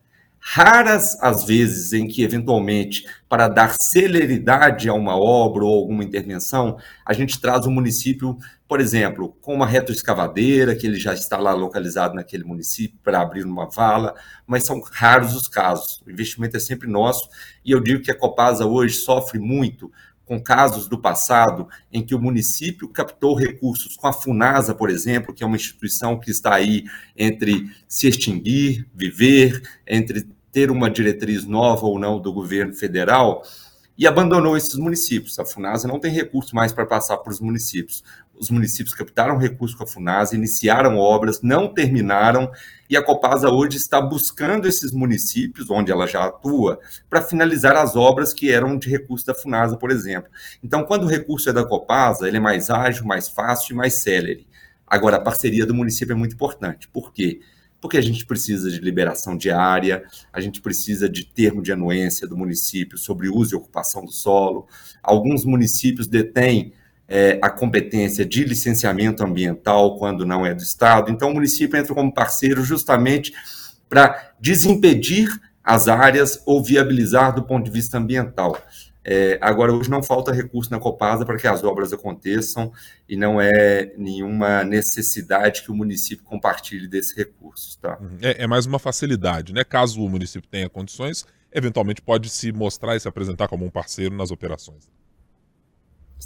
raras 0.44 1.16
as 1.22 1.44
vezes 1.44 1.92
em 1.92 2.08
que, 2.08 2.24
eventualmente, 2.24 3.06
para 3.28 3.46
dar 3.46 3.76
celeridade 3.80 4.88
a 4.88 4.92
uma 4.92 5.16
obra 5.16 5.64
ou 5.64 5.72
alguma 5.72 6.02
intervenção, 6.02 6.76
a 7.06 7.12
gente 7.12 7.40
traz 7.40 7.64
o 7.64 7.70
município, 7.70 8.36
por 8.66 8.80
exemplo, 8.80 9.36
com 9.40 9.54
uma 9.54 9.66
retroescavadeira, 9.66 10.74
que 10.74 10.84
ele 10.84 10.98
já 10.98 11.14
está 11.14 11.38
lá 11.38 11.54
localizado 11.54 12.14
naquele 12.14 12.42
município 12.42 12.98
para 13.04 13.20
abrir 13.20 13.44
uma 13.44 13.70
vala, 13.70 14.14
mas 14.44 14.64
são 14.64 14.82
raros 14.92 15.36
os 15.36 15.46
casos. 15.46 16.02
O 16.04 16.10
investimento 16.10 16.56
é 16.56 16.60
sempre 16.60 16.88
nosso 16.88 17.28
e 17.64 17.70
eu 17.70 17.80
digo 17.80 18.02
que 18.02 18.10
a 18.10 18.18
Copasa 18.18 18.66
hoje 18.66 18.96
sofre 18.96 19.38
muito 19.38 19.92
com 20.24 20.40
casos 20.40 20.88
do 20.88 20.98
passado 20.98 21.68
em 21.92 22.04
que 22.04 22.14
o 22.14 22.20
município 22.20 22.88
captou 22.88 23.34
recursos 23.34 23.96
com 23.96 24.06
a 24.06 24.12
FUNASA, 24.12 24.74
por 24.74 24.90
exemplo, 24.90 25.34
que 25.34 25.42
é 25.42 25.46
uma 25.46 25.56
instituição 25.56 26.18
que 26.18 26.30
está 26.30 26.54
aí 26.54 26.84
entre 27.16 27.70
se 27.88 28.08
extinguir, 28.08 28.86
viver, 28.94 29.62
entre 29.86 30.26
ter 30.52 30.70
uma 30.70 30.90
diretriz 30.90 31.44
nova 31.44 31.86
ou 31.86 31.98
não 31.98 32.20
do 32.20 32.32
governo 32.32 32.74
federal, 32.74 33.42
e 33.96 34.06
abandonou 34.06 34.56
esses 34.56 34.76
municípios. 34.76 35.38
A 35.38 35.44
FUNASA 35.44 35.86
não 35.86 36.00
tem 36.00 36.10
recurso 36.10 36.54
mais 36.54 36.72
para 36.72 36.86
passar 36.86 37.18
para 37.18 37.32
os 37.32 37.40
municípios 37.40 38.02
os 38.42 38.50
municípios 38.50 38.92
captaram 38.92 39.36
recursos 39.36 39.76
com 39.76 39.84
a 39.84 39.86
FUNASA, 39.86 40.34
iniciaram 40.34 40.98
obras, 40.98 41.40
não 41.42 41.72
terminaram, 41.72 42.50
e 42.90 42.96
a 42.96 43.02
Copasa 43.02 43.48
hoje 43.48 43.76
está 43.76 44.00
buscando 44.00 44.66
esses 44.66 44.90
municípios, 44.90 45.70
onde 45.70 45.92
ela 45.92 46.06
já 46.06 46.24
atua, 46.24 46.80
para 47.08 47.22
finalizar 47.22 47.76
as 47.76 47.94
obras 47.94 48.34
que 48.34 48.50
eram 48.50 48.76
de 48.76 48.88
recurso 48.90 49.26
da 49.26 49.34
FUNASA, 49.34 49.76
por 49.76 49.90
exemplo. 49.92 50.30
Então, 50.62 50.84
quando 50.84 51.04
o 51.04 51.08
recurso 51.08 51.48
é 51.48 51.52
da 51.52 51.64
Copasa, 51.64 52.26
ele 52.26 52.38
é 52.38 52.40
mais 52.40 52.68
ágil, 52.68 53.04
mais 53.04 53.28
fácil 53.28 53.74
e 53.74 53.76
mais 53.76 54.02
célere. 54.02 54.46
Agora, 54.86 55.16
a 55.16 55.20
parceria 55.20 55.64
do 55.64 55.72
município 55.72 56.12
é 56.12 56.16
muito 56.16 56.34
importante. 56.34 56.88
Por 56.88 57.12
quê? 57.12 57.40
Porque 57.40 57.51
a 57.96 58.00
gente 58.00 58.24
precisa 58.24 58.70
de 58.70 58.78
liberação 58.78 59.36
de 59.36 59.50
área, 59.50 60.04
a 60.32 60.40
gente 60.40 60.60
precisa 60.60 61.08
de 61.08 61.24
termo 61.24 61.62
de 61.62 61.72
anuência 61.72 62.26
do 62.26 62.36
município 62.36 62.96
sobre 62.96 63.28
uso 63.28 63.54
e 63.54 63.56
ocupação 63.56 64.04
do 64.04 64.12
solo. 64.12 64.66
Alguns 65.02 65.44
municípios 65.44 66.06
detêm 66.06 66.72
é, 67.08 67.38
a 67.42 67.50
competência 67.50 68.24
de 68.24 68.44
licenciamento 68.44 69.24
ambiental 69.24 69.98
quando 69.98 70.24
não 70.24 70.46
é 70.46 70.54
do 70.54 70.62
Estado. 70.62 71.10
Então, 71.10 71.30
o 71.30 71.34
município 71.34 71.76
entra 71.76 71.94
como 71.94 72.14
parceiro 72.14 72.64
justamente 72.64 73.34
para 73.88 74.32
desimpedir 74.40 75.28
as 75.62 75.88
áreas 75.88 76.42
ou 76.46 76.62
viabilizar 76.62 77.34
do 77.34 77.42
ponto 77.42 77.64
de 77.64 77.70
vista 77.70 77.98
ambiental. 77.98 78.56
É, 79.04 79.36
agora, 79.40 79.72
hoje 79.72 79.90
não 79.90 80.02
falta 80.02 80.32
recurso 80.32 80.70
na 80.70 80.78
Copasa 80.78 81.26
para 81.26 81.36
que 81.36 81.46
as 81.46 81.64
obras 81.64 81.92
aconteçam 81.92 82.72
e 83.08 83.16
não 83.16 83.40
é 83.40 83.92
nenhuma 83.96 84.62
necessidade 84.62 85.62
que 85.62 85.72
o 85.72 85.74
município 85.74 86.24
compartilhe 86.24 86.86
desses 86.86 87.16
recursos. 87.16 87.76
Tá? 87.76 87.98
Uhum. 88.00 88.18
É, 88.22 88.44
é 88.44 88.46
mais 88.46 88.64
uma 88.64 88.78
facilidade, 88.78 89.52
né? 89.52 89.64
Caso 89.64 90.02
o 90.02 90.08
município 90.08 90.48
tenha 90.48 90.68
condições, 90.68 91.26
eventualmente 91.52 92.00
pode 92.00 92.28
se 92.30 92.52
mostrar 92.52 92.94
e 92.94 93.00
se 93.00 93.08
apresentar 93.08 93.48
como 93.48 93.64
um 93.64 93.70
parceiro 93.70 94.14
nas 94.14 94.30
operações. 94.30 94.88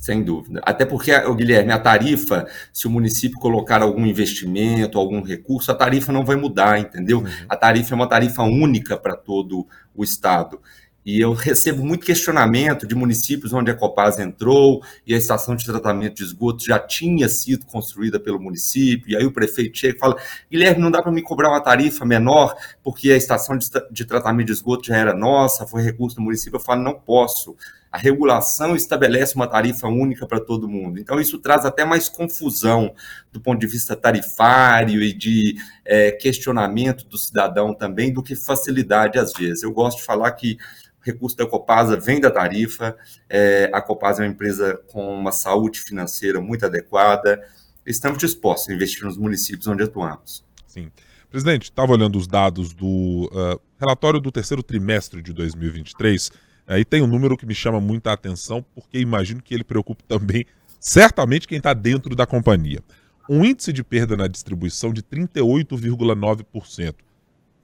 Sem 0.00 0.22
dúvida. 0.22 0.60
Até 0.62 0.84
porque, 0.84 1.10
o 1.10 1.34
Guilherme, 1.34 1.72
a 1.72 1.78
tarifa, 1.78 2.46
se 2.70 2.86
o 2.86 2.90
município 2.90 3.38
colocar 3.38 3.80
algum 3.80 4.04
investimento, 4.04 4.98
algum 4.98 5.22
recurso, 5.22 5.72
a 5.72 5.74
tarifa 5.74 6.12
não 6.12 6.22
vai 6.22 6.36
mudar, 6.36 6.78
entendeu? 6.78 7.20
Uhum. 7.20 7.26
A 7.48 7.56
tarifa 7.56 7.94
é 7.94 7.96
uma 7.96 8.06
tarifa 8.06 8.42
única 8.42 8.98
para 8.98 9.16
todo 9.16 9.66
o 9.94 10.04
Estado. 10.04 10.60
E 11.06 11.20
eu 11.20 11.32
recebo 11.32 11.86
muito 11.86 12.04
questionamento 12.04 12.84
de 12.84 12.96
municípios 12.96 13.52
onde 13.52 13.70
a 13.70 13.74
Copasa 13.76 14.24
entrou 14.24 14.82
e 15.06 15.14
a 15.14 15.16
estação 15.16 15.54
de 15.54 15.64
tratamento 15.64 16.16
de 16.16 16.24
esgoto 16.24 16.64
já 16.64 16.80
tinha 16.80 17.28
sido 17.28 17.64
construída 17.64 18.18
pelo 18.18 18.40
município. 18.40 19.12
E 19.12 19.16
aí 19.16 19.24
o 19.24 19.30
prefeito 19.30 19.78
chega 19.78 19.96
e 19.96 20.00
fala: 20.00 20.16
Guilherme, 20.50 20.82
não 20.82 20.90
dá 20.90 21.00
para 21.00 21.12
me 21.12 21.22
cobrar 21.22 21.50
uma 21.50 21.60
tarifa 21.60 22.04
menor 22.04 22.56
porque 22.82 23.12
a 23.12 23.16
estação 23.16 23.56
de, 23.56 23.68
de 23.92 24.04
tratamento 24.04 24.48
de 24.48 24.52
esgoto 24.54 24.84
já 24.84 24.96
era 24.96 25.14
nossa, 25.14 25.64
foi 25.64 25.80
recurso 25.80 26.16
do 26.16 26.22
município. 26.22 26.56
Eu 26.56 26.60
falo: 26.60 26.82
não 26.82 26.94
posso 26.94 27.56
a 27.90 27.98
regulação 27.98 28.76
estabelece 28.76 29.34
uma 29.34 29.46
tarifa 29.46 29.86
única 29.86 30.26
para 30.26 30.40
todo 30.40 30.68
mundo. 30.68 30.98
Então, 30.98 31.20
isso 31.20 31.38
traz 31.38 31.64
até 31.64 31.84
mais 31.84 32.08
confusão 32.08 32.94
do 33.32 33.40
ponto 33.40 33.58
de 33.60 33.66
vista 33.66 33.96
tarifário 33.96 35.02
e 35.02 35.12
de 35.12 35.56
é, 35.84 36.10
questionamento 36.12 37.06
do 37.06 37.16
cidadão 37.16 37.74
também, 37.74 38.12
do 38.12 38.22
que 38.22 38.36
facilidade 38.36 39.18
às 39.18 39.32
vezes. 39.32 39.62
Eu 39.62 39.72
gosto 39.72 39.98
de 39.98 40.04
falar 40.04 40.30
que 40.32 40.58
recurso 41.00 41.36
da 41.36 41.46
Copasa 41.46 41.96
vem 41.98 42.20
da 42.20 42.30
tarifa, 42.30 42.96
é, 43.30 43.70
a 43.72 43.80
Copasa 43.80 44.22
é 44.22 44.26
uma 44.26 44.32
empresa 44.32 44.80
com 44.88 45.08
uma 45.08 45.30
saúde 45.30 45.80
financeira 45.80 46.40
muito 46.40 46.66
adequada, 46.66 47.40
estamos 47.86 48.18
dispostos 48.18 48.68
a 48.68 48.74
investir 48.74 49.04
nos 49.04 49.16
municípios 49.16 49.68
onde 49.68 49.84
atuamos. 49.84 50.44
Sim. 50.66 50.90
Presidente, 51.30 51.64
estava 51.64 51.92
olhando 51.92 52.18
os 52.18 52.26
dados 52.26 52.72
do 52.72 53.30
uh, 53.32 53.60
relatório 53.78 54.20
do 54.20 54.32
terceiro 54.32 54.62
trimestre 54.62 55.22
de 55.22 55.32
2023 55.32 56.30
Aí 56.66 56.84
tem 56.84 57.02
um 57.02 57.06
número 57.06 57.36
que 57.36 57.46
me 57.46 57.54
chama 57.54 57.80
muita 57.80 58.12
atenção, 58.12 58.64
porque 58.74 58.98
imagino 58.98 59.40
que 59.40 59.54
ele 59.54 59.64
preocupe 59.64 60.02
também, 60.04 60.44
certamente, 60.80 61.46
quem 61.46 61.58
está 61.58 61.72
dentro 61.72 62.16
da 62.16 62.26
companhia. 62.26 62.80
Um 63.28 63.44
índice 63.44 63.72
de 63.72 63.84
perda 63.84 64.16
na 64.16 64.26
distribuição 64.26 64.92
de 64.92 65.02
38,9%. 65.02 66.94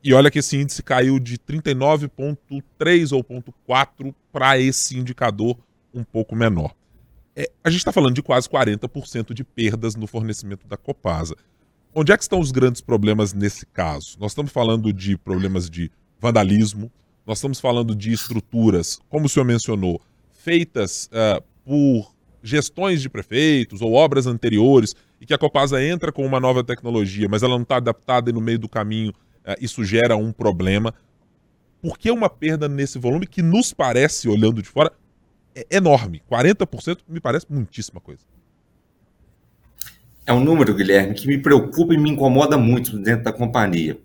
E 0.05 0.13
olha 0.13 0.31
que 0.31 0.41
esse 0.41 0.57
índice 0.57 0.83
caiu 0.83 1.19
de 1.21 1.39
39,3 1.39 3.13
ou 3.13 3.23
0,4 3.23 4.15
para 4.33 4.59
esse 4.59 4.99
indicador 4.99 5.57
um 5.95 6.03
pouco 6.03 6.35
menor. 6.35 6.75
É, 7.37 7.51
a 7.63 7.71
gente 7.71 7.79
está 7.79 7.93
falando 7.93 8.15
de 8.15 8.23
quase 8.23 8.49
40% 8.49 9.33
de 9.33 9.45
perdas 9.45 9.95
no 9.95 10.07
fornecimento 10.07 10.67
da 10.67 10.77
Copasa. 10.77 11.37
Onde 11.95 12.13
é 12.13 12.17
que 12.17 12.23
estão 12.23 12.41
os 12.41 12.51
grandes 12.51 12.81
problemas 12.81 13.33
nesse 13.33 13.67
caso? 13.67 14.17
Nós 14.19 14.33
estamos 14.33 14.51
falando 14.51 14.93
de 14.93 15.17
problemas 15.17 15.71
de 15.71 15.91
vandalismo, 16.21 16.91
nós 17.27 17.39
estamos 17.39 17.61
falando 17.61 17.95
de 17.95 18.13
estruturas, 18.13 18.99
como 19.09 19.27
o 19.27 19.29
senhor 19.29 19.45
mencionou, 19.45 20.01
feitas 20.33 21.09
uh, 21.13 21.43
por 21.65 22.13
gestões 22.43 23.01
de 23.01 23.09
prefeitos 23.09 23.81
ou 23.81 23.93
obras 23.93 24.27
anteriores 24.27 24.95
e 25.21 25.27
que 25.27 25.33
a 25.33 25.39
Copasa 25.39 25.83
entra 25.83 26.11
com 26.11 26.27
uma 26.27 26.41
nova 26.41 26.65
tecnologia, 26.65 27.29
mas 27.29 27.43
ela 27.43 27.55
não 27.55 27.63
está 27.63 27.77
adaptada 27.77 28.31
e 28.31 28.33
no 28.33 28.41
meio 28.41 28.59
do 28.59 28.69
caminho 28.69 29.11
uh, 29.11 29.55
isso 29.61 29.85
gera 29.85 30.17
um 30.17 30.33
problema. 30.33 30.93
Por 31.81 31.99
que 31.99 32.11
uma 32.11 32.29
perda 32.29 32.69
nesse 32.69 32.99
volume 32.99 33.27
que 33.27 33.43
nos 33.43 33.73
parece, 33.73 34.29
olhando 34.29 34.63
de 34.63 34.69
fora, 34.69 34.93
é 35.55 35.67
enorme? 35.71 36.23
40% 36.31 36.99
me 37.09 37.21
parece 37.21 37.47
muitíssima 37.49 38.01
coisa. 38.01 38.23
É 40.25 40.33
um 40.33 40.43
número, 40.43 40.75
Guilherme, 40.75 41.15
que 41.15 41.27
me 41.27 41.39
preocupa 41.39 41.95
e 41.95 41.99
me 41.99 42.11
incomoda 42.11 42.57
muito 42.57 42.97
dentro 42.97 43.25
da 43.25 43.33
companhia. 43.33 43.99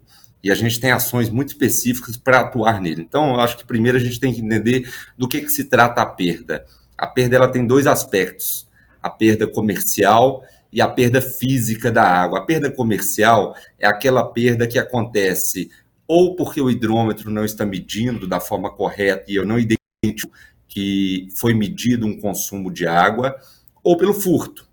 E 0.43 0.51
a 0.51 0.55
gente 0.55 0.79
tem 0.79 0.91
ações 0.91 1.29
muito 1.29 1.49
específicas 1.49 2.15
para 2.15 2.41
atuar 2.41 2.79
nele. 2.79 3.01
Então, 3.01 3.33
eu 3.33 3.39
acho 3.39 3.57
que 3.57 3.65
primeiro 3.65 3.97
a 3.97 4.01
gente 4.01 4.19
tem 4.19 4.33
que 4.33 4.41
entender 4.41 4.89
do 5.17 5.27
que, 5.27 5.41
que 5.41 5.49
se 5.49 5.65
trata 5.65 6.01
a 6.01 6.05
perda. 6.05 6.65
A 6.97 7.07
perda 7.07 7.35
ela 7.35 7.47
tem 7.47 7.65
dois 7.65 7.87
aspectos: 7.87 8.67
a 9.01 9.09
perda 9.09 9.47
comercial 9.47 10.43
e 10.71 10.81
a 10.81 10.87
perda 10.87 11.21
física 11.21 11.91
da 11.91 12.03
água. 12.03 12.39
A 12.39 12.45
perda 12.45 12.71
comercial 12.71 13.55
é 13.79 13.87
aquela 13.87 14.23
perda 14.23 14.67
que 14.67 14.77
acontece 14.77 15.69
ou 16.07 16.35
porque 16.35 16.61
o 16.61 16.69
hidrômetro 16.69 17.29
não 17.29 17.43
está 17.43 17.65
medindo 17.65 18.27
da 18.27 18.39
forma 18.39 18.71
correta 18.71 19.25
e 19.27 19.35
eu 19.35 19.45
não 19.45 19.59
identifico 19.59 20.31
que 20.67 21.27
foi 21.35 21.53
medido 21.53 22.05
um 22.05 22.19
consumo 22.19 22.71
de 22.71 22.87
água, 22.87 23.35
ou 23.83 23.97
pelo 23.97 24.13
furto 24.13 24.67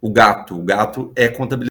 o 0.00 0.10
gato. 0.10 0.58
O 0.58 0.62
gato 0.62 1.12
é 1.14 1.28
contabilizado 1.28 1.70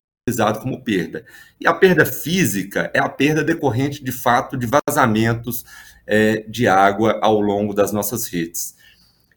como 0.60 0.84
perda. 0.84 1.26
E 1.60 1.68
a 1.68 1.74
perda 1.74 2.06
física 2.06 2.92
é 2.94 3.00
a 3.00 3.10
perda 3.10 3.44
decorrente, 3.44 4.04
de 4.04 4.12
fato, 4.12 4.58
de 4.58 4.68
vazamentos 4.68 5.66
é, 6.06 6.44
de 6.48 6.68
água 6.68 7.20
ao 7.22 7.40
longo 7.40 7.74
das 7.74 7.92
nossas 7.92 8.28
redes. 8.28 8.76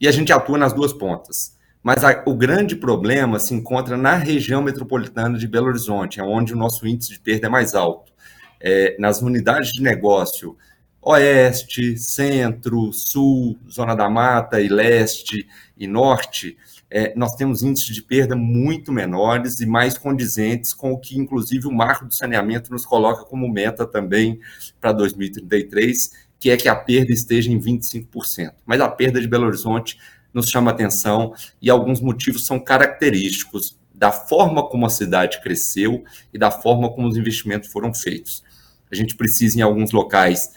E 0.01 0.09
a 0.09 0.11
gente 0.11 0.33
atua 0.33 0.59
nas 0.59 0.73
duas 0.73 0.93
pontas. 0.93 1.57
Mas 1.83 2.05
a, 2.05 2.23
o 2.27 2.35
grande 2.35 2.77
problema 2.77 3.39
se 3.39 3.55
encontra 3.55 3.97
na 3.97 4.15
região 4.15 4.63
metropolitana 4.63 5.39
de 5.39 5.49
Belo 5.49 5.69
Horizonte, 5.69 6.21
é 6.21 6.23
onde 6.23 6.53
o 6.53 6.57
nosso 6.57 6.87
índice 6.87 7.13
de 7.13 7.21
perda 7.21 7.47
é 7.47 7.51
mais 7.51 7.75
alto. 7.75 8.13
É, 8.61 8.97
nas 8.99 9.21
unidades 9.21 9.73
de 9.73 9.83
negócio 9.83 10.57
oeste, 11.03 11.99
centro, 11.99 12.93
sul, 12.93 13.59
zona 13.69 13.97
da 13.97 14.09
mata 14.09 14.61
e 14.61 14.69
leste 14.69 15.49
e 15.77 15.89
norte, 15.89 16.57
é, 16.95 17.15
nós 17.17 17.35
temos 17.37 17.63
índices 17.63 17.95
de 17.95 18.03
perda 18.03 18.37
muito 18.37 18.93
menores 18.93 19.61
e 19.61 19.67
mais 19.67 19.97
condizentes 19.97 20.75
com 20.75 20.93
o 20.93 20.99
que, 20.99 21.19
inclusive, 21.19 21.67
o 21.67 21.73
marco 21.73 22.05
do 22.05 22.13
saneamento 22.13 22.71
nos 22.71 22.85
coloca 22.85 23.25
como 23.25 23.51
meta 23.51 23.87
também 23.87 24.39
para 24.79 24.93
2033, 24.93 26.11
que 26.39 26.51
é 26.51 26.57
que 26.59 26.69
a 26.69 26.77
perda 26.77 27.11
esteja 27.11 27.51
em 27.51 27.59
25%. 27.59 28.53
Mas 28.67 28.79
a 28.83 28.91
perda 28.91 29.23
de 29.23 29.27
Belo 29.27 29.47
Horizonte 29.47 29.99
nos 30.35 30.51
chama 30.51 30.71
atenção 30.71 31.33
e 31.63 31.71
alguns 31.71 31.99
motivos 32.03 32.45
são 32.45 32.61
característicos 32.61 33.79
da 33.95 34.13
forma 34.13 34.69
como 34.69 34.85
a 34.85 34.91
cidade 34.91 35.41
cresceu 35.41 36.05
e 36.31 36.37
da 36.37 36.51
forma 36.51 36.91
como 36.91 37.09
os 37.09 37.17
investimentos 37.17 37.71
foram 37.73 37.95
feitos. 37.95 38.45
A 38.91 38.95
gente 38.95 39.17
precisa, 39.17 39.59
em 39.59 39.63
alguns 39.63 39.93
locais, 39.93 40.51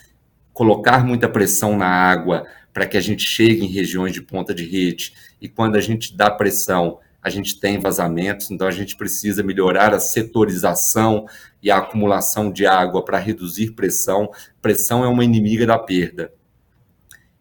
colocar 0.52 1.02
muita 1.02 1.30
pressão 1.30 1.78
na 1.78 1.86
água 1.86 2.46
para 2.76 2.86
que 2.86 2.98
a 2.98 3.00
gente 3.00 3.24
chegue 3.24 3.64
em 3.64 3.68
regiões 3.68 4.12
de 4.12 4.20
ponta 4.20 4.52
de 4.52 4.62
rede. 4.62 5.14
E 5.40 5.48
quando 5.48 5.76
a 5.76 5.80
gente 5.80 6.14
dá 6.14 6.30
pressão, 6.30 6.98
a 7.22 7.30
gente 7.30 7.58
tem 7.58 7.80
vazamentos, 7.80 8.50
então 8.50 8.68
a 8.68 8.70
gente 8.70 8.98
precisa 8.98 9.42
melhorar 9.42 9.94
a 9.94 9.98
setorização 9.98 11.26
e 11.62 11.70
a 11.70 11.78
acumulação 11.78 12.52
de 12.52 12.66
água 12.66 13.02
para 13.02 13.16
reduzir 13.16 13.70
pressão. 13.70 14.30
Pressão 14.60 15.02
é 15.02 15.08
uma 15.08 15.24
inimiga 15.24 15.64
da 15.64 15.78
perda. 15.78 16.30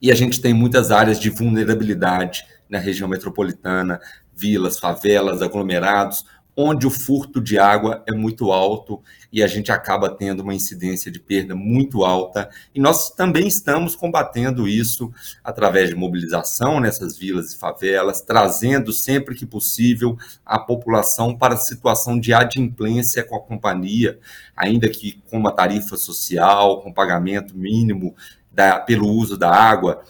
E 0.02 0.10
a 0.10 0.16
gente 0.16 0.40
tem 0.40 0.54
muitas 0.54 0.90
áreas 0.90 1.20
de 1.20 1.30
vulnerabilidade 1.30 2.46
na 2.70 2.80
região 2.80 3.10
metropolitana, 3.10 4.00
vilas, 4.34 4.80
favelas, 4.80 5.42
aglomerados, 5.42 6.24
onde 6.56 6.88
o 6.88 6.90
furto 6.90 7.42
de 7.42 7.60
água 7.60 8.04
é 8.08 8.14
muito 8.14 8.52
alto 8.52 9.02
e 9.32 9.44
a 9.44 9.48
gente 9.48 9.72
acaba 9.72 10.10
tendo 10.10 10.42
uma 10.42 10.54
incidência 10.54 11.12
de 11.12 11.20
perda 11.20 11.54
muito 11.56 12.06
alta. 12.06 12.50
E 12.74 12.80
nós 12.80 13.10
também 13.12 13.48
estamos 13.48 13.96
combatendo 13.96 14.68
isso 14.68 15.12
através 15.44 15.90
de 15.90 15.96
mobilização 15.96 16.80
nessas 16.80 17.18
vilas 17.18 17.52
e 17.52 17.58
favelas, 17.58 18.22
trazendo 18.22 18.94
sempre 18.94 19.36
que 19.36 19.46
possível 19.46 20.18
a 20.46 20.58
população 20.58 21.38
para 21.38 21.56
a 21.56 21.58
situação 21.58 22.18
de 22.18 22.34
adimplência 22.34 23.24
com 23.24 23.36
a 23.36 23.42
companhia, 23.42 24.18
ainda 24.56 24.88
que 24.88 25.22
com 25.30 25.38
uma 25.38 25.52
tarifa 25.52 25.98
social, 25.98 26.82
com 26.82 26.94
pagamento 26.94 27.58
mínimo 27.58 28.16
da, 28.50 28.80
pelo 28.80 29.10
uso 29.10 29.38
da 29.38 29.52
água 29.54 30.02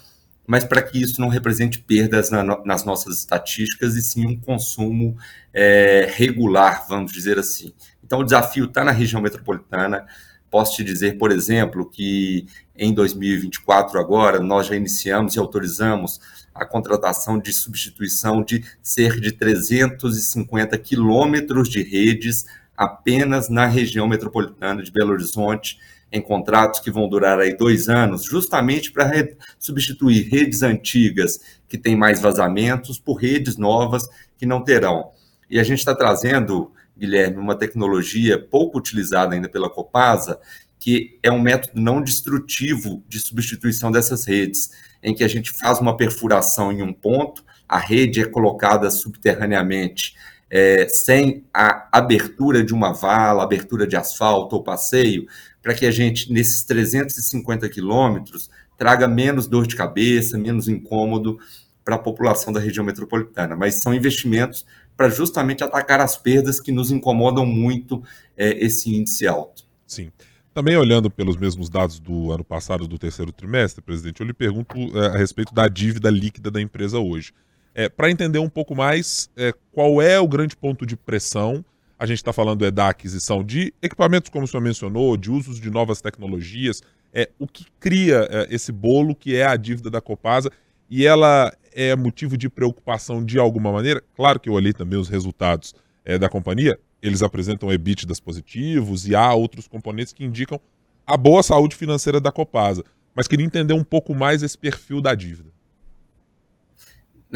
mas 0.46 0.64
para 0.64 0.82
que 0.82 1.00
isso 1.00 1.20
não 1.20 1.28
represente 1.28 1.78
perdas 1.78 2.30
na, 2.30 2.42
nas 2.64 2.84
nossas 2.84 3.18
estatísticas 3.18 3.96
e 3.96 4.02
sim 4.02 4.26
um 4.26 4.40
consumo 4.40 5.16
é, 5.52 6.08
regular, 6.14 6.86
vamos 6.88 7.12
dizer 7.12 7.38
assim. 7.38 7.72
Então, 8.04 8.20
o 8.20 8.24
desafio 8.24 8.66
está 8.66 8.84
na 8.84 8.92
região 8.92 9.20
metropolitana. 9.20 10.06
Posso 10.48 10.76
te 10.76 10.84
dizer, 10.84 11.18
por 11.18 11.32
exemplo, 11.32 11.90
que 11.90 12.46
em 12.76 12.94
2024, 12.94 13.98
agora, 13.98 14.38
nós 14.38 14.68
já 14.68 14.76
iniciamos 14.76 15.34
e 15.34 15.38
autorizamos 15.38 16.20
a 16.54 16.64
contratação 16.64 17.38
de 17.38 17.52
substituição 17.52 18.42
de 18.42 18.64
cerca 18.82 19.20
de 19.20 19.32
350 19.32 20.78
quilômetros 20.78 21.68
de 21.68 21.82
redes 21.82 22.46
apenas 22.76 23.48
na 23.48 23.66
região 23.66 24.06
metropolitana 24.06 24.82
de 24.82 24.92
Belo 24.92 25.12
Horizonte 25.12 25.78
em 26.10 26.20
contratos 26.20 26.80
que 26.80 26.90
vão 26.90 27.08
durar 27.08 27.38
aí 27.38 27.56
dois 27.56 27.88
anos, 27.88 28.24
justamente 28.24 28.92
para 28.92 29.06
re 29.06 29.36
substituir 29.58 30.28
redes 30.28 30.62
antigas 30.62 31.40
que 31.68 31.76
têm 31.76 31.96
mais 31.96 32.20
vazamentos 32.20 32.98
por 32.98 33.14
redes 33.14 33.56
novas 33.56 34.08
que 34.36 34.46
não 34.46 34.62
terão. 34.62 35.10
E 35.50 35.58
a 35.58 35.64
gente 35.64 35.78
está 35.78 35.94
trazendo, 35.94 36.72
Guilherme, 36.96 37.38
uma 37.38 37.56
tecnologia 37.56 38.38
pouco 38.38 38.78
utilizada 38.78 39.34
ainda 39.34 39.48
pela 39.48 39.70
Copasa, 39.70 40.38
que 40.78 41.18
é 41.22 41.30
um 41.30 41.40
método 41.40 41.80
não 41.80 42.00
destrutivo 42.02 43.02
de 43.08 43.18
substituição 43.18 43.90
dessas 43.90 44.24
redes, 44.24 44.70
em 45.02 45.14
que 45.14 45.24
a 45.24 45.28
gente 45.28 45.50
faz 45.52 45.80
uma 45.80 45.96
perfuração 45.96 46.70
em 46.70 46.82
um 46.82 46.92
ponto, 46.92 47.44
a 47.68 47.78
rede 47.78 48.20
é 48.20 48.24
colocada 48.24 48.90
subterraneamente 48.90 50.14
é, 50.48 50.86
sem 50.88 51.44
a 51.52 51.88
abertura 51.90 52.62
de 52.62 52.72
uma 52.72 52.92
vala, 52.92 53.42
abertura 53.42 53.86
de 53.86 53.96
asfalto 53.96 54.56
ou 54.56 54.62
passeio, 54.62 55.26
para 55.66 55.74
que 55.74 55.84
a 55.84 55.90
gente, 55.90 56.32
nesses 56.32 56.62
350 56.62 57.68
quilômetros, 57.68 58.48
traga 58.78 59.08
menos 59.08 59.48
dor 59.48 59.66
de 59.66 59.74
cabeça, 59.74 60.38
menos 60.38 60.68
incômodo 60.68 61.40
para 61.84 61.96
a 61.96 61.98
população 61.98 62.52
da 62.52 62.60
região 62.60 62.86
metropolitana. 62.86 63.56
Mas 63.56 63.80
são 63.82 63.92
investimentos 63.92 64.64
para 64.96 65.08
justamente 65.08 65.64
atacar 65.64 66.00
as 66.00 66.16
perdas 66.16 66.60
que 66.60 66.70
nos 66.70 66.92
incomodam 66.92 67.44
muito 67.44 68.00
é, 68.36 68.64
esse 68.64 68.94
índice 68.94 69.26
alto. 69.26 69.64
Sim. 69.84 70.12
Também 70.54 70.76
olhando 70.76 71.10
pelos 71.10 71.36
mesmos 71.36 71.68
dados 71.68 71.98
do 71.98 72.30
ano 72.30 72.44
passado, 72.44 72.86
do 72.86 72.96
terceiro 72.96 73.32
trimestre, 73.32 73.82
presidente, 73.82 74.20
eu 74.20 74.26
lhe 74.28 74.32
pergunto 74.32 74.76
é, 74.96 75.06
a 75.08 75.18
respeito 75.18 75.52
da 75.52 75.66
dívida 75.66 76.08
líquida 76.10 76.48
da 76.48 76.60
empresa 76.60 77.00
hoje. 77.00 77.32
É, 77.74 77.88
para 77.88 78.08
entender 78.08 78.38
um 78.38 78.48
pouco 78.48 78.76
mais 78.76 79.28
é, 79.36 79.52
qual 79.72 80.00
é 80.00 80.20
o 80.20 80.28
grande 80.28 80.56
ponto 80.56 80.86
de 80.86 80.96
pressão 80.96 81.64
a 81.98 82.04
gente 82.04 82.18
está 82.18 82.32
falando 82.32 82.64
é 82.64 82.70
da 82.70 82.88
aquisição 82.88 83.42
de 83.42 83.72
equipamentos, 83.80 84.30
como 84.30 84.44
o 84.44 84.48
senhor 84.48 84.62
mencionou, 84.62 85.16
de 85.16 85.30
usos 85.30 85.60
de 85.60 85.70
novas 85.70 86.00
tecnologias. 86.00 86.82
É 87.12 87.30
o 87.38 87.46
que 87.46 87.66
cria 87.80 88.28
é, 88.30 88.46
esse 88.50 88.70
bolo 88.70 89.14
que 89.14 89.34
é 89.34 89.46
a 89.46 89.56
dívida 89.56 89.90
da 89.90 90.00
Copasa 90.00 90.50
e 90.90 91.06
ela 91.06 91.52
é 91.72 91.96
motivo 91.96 92.36
de 92.36 92.48
preocupação 92.48 93.24
de 93.24 93.38
alguma 93.38 93.72
maneira. 93.72 94.02
Claro 94.14 94.38
que 94.38 94.48
eu 94.48 94.52
olhei 94.52 94.72
também 94.72 94.98
os 94.98 95.08
resultados 95.08 95.74
é, 96.04 96.18
da 96.18 96.28
companhia. 96.28 96.78
Eles 97.00 97.22
apresentam 97.22 97.72
EBITDAs 97.72 98.20
positivos 98.20 99.08
e 99.08 99.14
há 99.14 99.32
outros 99.32 99.66
componentes 99.66 100.12
que 100.12 100.24
indicam 100.24 100.60
a 101.06 101.16
boa 101.16 101.42
saúde 101.42 101.76
financeira 101.76 102.20
da 102.20 102.30
Copasa. 102.30 102.84
Mas 103.14 103.26
queria 103.26 103.46
entender 103.46 103.72
um 103.72 103.84
pouco 103.84 104.14
mais 104.14 104.42
esse 104.42 104.58
perfil 104.58 105.00
da 105.00 105.14
dívida. 105.14 105.55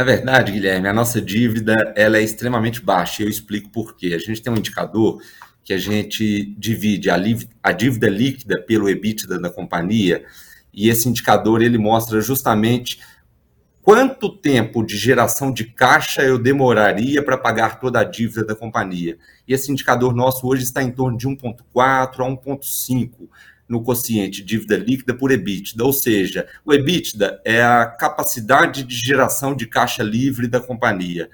Na 0.00 0.04
verdade, 0.04 0.52
Guilherme, 0.52 0.88
a 0.88 0.94
nossa 0.94 1.20
dívida 1.20 1.92
ela 1.94 2.16
é 2.16 2.22
extremamente 2.22 2.80
baixa. 2.80 3.22
Eu 3.22 3.28
explico 3.28 3.68
por 3.68 3.94
quê. 3.94 4.14
A 4.14 4.18
gente 4.18 4.40
tem 4.40 4.50
um 4.50 4.56
indicador 4.56 5.20
que 5.62 5.74
a 5.74 5.76
gente 5.76 6.54
divide 6.56 7.10
a, 7.10 7.16
a 7.62 7.70
dívida 7.70 8.08
líquida 8.08 8.62
pelo 8.62 8.88
EBITDA 8.88 9.38
da 9.38 9.50
companhia 9.50 10.24
e 10.72 10.88
esse 10.88 11.06
indicador 11.06 11.60
ele 11.60 11.76
mostra 11.76 12.18
justamente 12.22 12.98
quanto 13.82 14.30
tempo 14.30 14.82
de 14.82 14.96
geração 14.96 15.52
de 15.52 15.64
caixa 15.66 16.22
eu 16.22 16.38
demoraria 16.38 17.22
para 17.22 17.36
pagar 17.36 17.78
toda 17.78 18.00
a 18.00 18.04
dívida 18.04 18.42
da 18.42 18.54
companhia. 18.54 19.18
E 19.46 19.52
esse 19.52 19.70
indicador 19.70 20.14
nosso 20.14 20.46
hoje 20.46 20.62
está 20.62 20.82
em 20.82 20.90
torno 20.90 21.18
de 21.18 21.28
1,4 21.28 21.56
a 21.76 22.08
1,5 22.08 23.28
no 23.70 23.84
quociente 23.84 24.42
dívida 24.42 24.76
líquida 24.76 25.14
por 25.14 25.30
EBITDA, 25.30 25.84
ou 25.84 25.92
seja, 25.92 26.48
o 26.64 26.74
EBITDA 26.74 27.40
é 27.44 27.62
a 27.62 27.86
capacidade 27.86 28.82
de 28.82 28.96
geração 28.96 29.54
de 29.54 29.64
caixa 29.64 30.02
livre 30.02 30.48
da 30.48 30.58
companhia. 30.58 31.30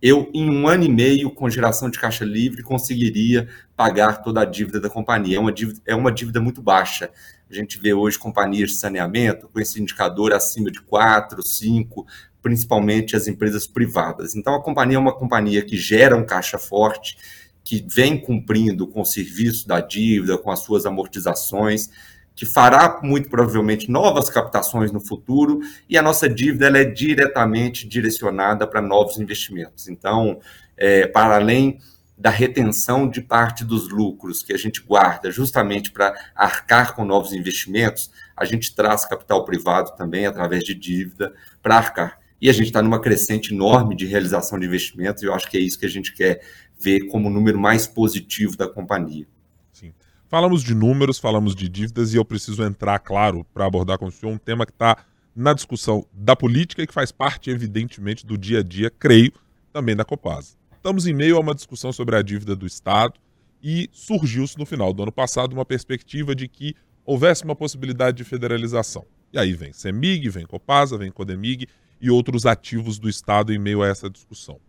Eu, 0.00 0.30
em 0.32 0.48
um 0.48 0.68
ano 0.68 0.84
e 0.84 0.88
meio, 0.88 1.30
com 1.30 1.50
geração 1.50 1.90
de 1.90 1.98
caixa 1.98 2.24
livre, 2.24 2.62
conseguiria 2.62 3.48
pagar 3.74 4.22
toda 4.22 4.42
a 4.42 4.44
dívida 4.44 4.78
da 4.78 4.88
companhia. 4.88 5.38
É 5.38 5.40
uma 5.40 5.50
dívida, 5.50 5.80
é 5.84 5.94
uma 5.96 6.12
dívida 6.12 6.40
muito 6.40 6.62
baixa. 6.62 7.10
A 7.50 7.54
gente 7.54 7.78
vê 7.78 7.92
hoje 7.92 8.18
companhias 8.18 8.70
de 8.70 8.76
saneamento 8.76 9.48
com 9.48 9.58
esse 9.58 9.80
indicador 9.82 10.32
acima 10.32 10.70
de 10.70 10.80
4, 10.80 11.42
5, 11.42 12.06
principalmente 12.40 13.16
as 13.16 13.26
empresas 13.26 13.66
privadas. 13.66 14.36
Então, 14.36 14.54
a 14.54 14.62
companhia 14.62 14.96
é 14.96 15.00
uma 15.00 15.14
companhia 15.14 15.62
que 15.62 15.76
gera 15.76 16.16
um 16.16 16.24
caixa 16.24 16.58
forte, 16.58 17.16
que 17.64 17.84
vem 17.88 18.20
cumprindo 18.20 18.86
com 18.86 19.00
o 19.00 19.06
serviço 19.06 19.66
da 19.66 19.80
dívida, 19.80 20.36
com 20.36 20.50
as 20.50 20.60
suas 20.60 20.84
amortizações, 20.84 21.88
que 22.36 22.44
fará 22.44 23.00
muito 23.02 23.30
provavelmente 23.30 23.90
novas 23.90 24.28
captações 24.28 24.92
no 24.92 25.00
futuro, 25.00 25.60
e 25.88 25.96
a 25.96 26.02
nossa 26.02 26.28
dívida 26.28 26.66
ela 26.66 26.78
é 26.78 26.84
diretamente 26.84 27.88
direcionada 27.88 28.66
para 28.66 28.82
novos 28.82 29.18
investimentos. 29.18 29.88
Então, 29.88 30.40
é, 30.76 31.06
para 31.06 31.36
além 31.36 31.78
da 32.16 32.30
retenção 32.30 33.08
de 33.08 33.20
parte 33.20 33.64
dos 33.64 33.88
lucros 33.88 34.42
que 34.42 34.52
a 34.52 34.56
gente 34.56 34.80
guarda 34.80 35.30
justamente 35.30 35.90
para 35.90 36.14
arcar 36.34 36.94
com 36.94 37.04
novos 37.04 37.32
investimentos, 37.32 38.10
a 38.36 38.44
gente 38.44 38.74
traz 38.74 39.04
capital 39.04 39.44
privado 39.44 39.96
também 39.96 40.26
através 40.26 40.62
de 40.64 40.74
dívida 40.74 41.32
para 41.62 41.76
arcar. 41.76 42.23
E 42.44 42.50
a 42.50 42.52
gente 42.52 42.66
está 42.66 42.82
numa 42.82 43.00
crescente 43.00 43.54
enorme 43.54 43.96
de 43.96 44.04
realização 44.04 44.58
de 44.58 44.66
investimentos, 44.66 45.22
e 45.22 45.26
eu 45.26 45.32
acho 45.32 45.50
que 45.50 45.56
é 45.56 45.60
isso 45.60 45.78
que 45.78 45.86
a 45.86 45.88
gente 45.88 46.12
quer 46.12 46.42
ver 46.78 47.06
como 47.06 47.30
o 47.30 47.32
número 47.32 47.58
mais 47.58 47.86
positivo 47.86 48.54
da 48.54 48.68
companhia. 48.68 49.26
Sim. 49.72 49.94
Falamos 50.28 50.62
de 50.62 50.74
números, 50.74 51.18
falamos 51.18 51.54
de 51.54 51.70
dívidas, 51.70 52.12
e 52.12 52.18
eu 52.18 52.24
preciso 52.24 52.62
entrar, 52.62 52.98
claro, 52.98 53.46
para 53.54 53.64
abordar 53.64 53.96
com 53.96 54.04
o 54.04 54.12
senhor 54.12 54.30
um 54.30 54.36
tema 54.36 54.66
que 54.66 54.72
está 54.72 55.06
na 55.34 55.54
discussão 55.54 56.06
da 56.12 56.36
política 56.36 56.82
e 56.82 56.86
que 56.86 56.92
faz 56.92 57.10
parte, 57.10 57.48
evidentemente, 57.48 58.26
do 58.26 58.36
dia 58.36 58.58
a 58.58 58.62
dia, 58.62 58.90
creio, 58.90 59.32
também 59.72 59.96
da 59.96 60.04
Copasa. 60.04 60.54
Estamos 60.76 61.06
em 61.06 61.14
meio 61.14 61.38
a 61.38 61.40
uma 61.40 61.54
discussão 61.54 61.94
sobre 61.94 62.14
a 62.14 62.20
dívida 62.20 62.54
do 62.54 62.66
Estado 62.66 63.14
e 63.62 63.88
surgiu-se 63.90 64.58
no 64.58 64.66
final 64.66 64.92
do 64.92 65.02
ano 65.02 65.12
passado 65.12 65.54
uma 65.54 65.64
perspectiva 65.64 66.34
de 66.34 66.46
que 66.46 66.74
houvesse 67.06 67.42
uma 67.42 67.56
possibilidade 67.56 68.18
de 68.18 68.24
federalização. 68.24 69.06
E 69.32 69.38
aí 69.38 69.54
vem 69.54 69.72
CEMIG, 69.72 70.28
vem 70.28 70.44
Copasa, 70.44 70.98
vem 70.98 71.10
Codemig 71.10 71.66
e 72.04 72.10
outros 72.10 72.44
ativos 72.44 72.98
do 72.98 73.08
Estado 73.08 73.50
em 73.50 73.58
meio 73.58 73.82
a 73.82 73.88
essa 73.88 74.10
discussão. 74.10 74.60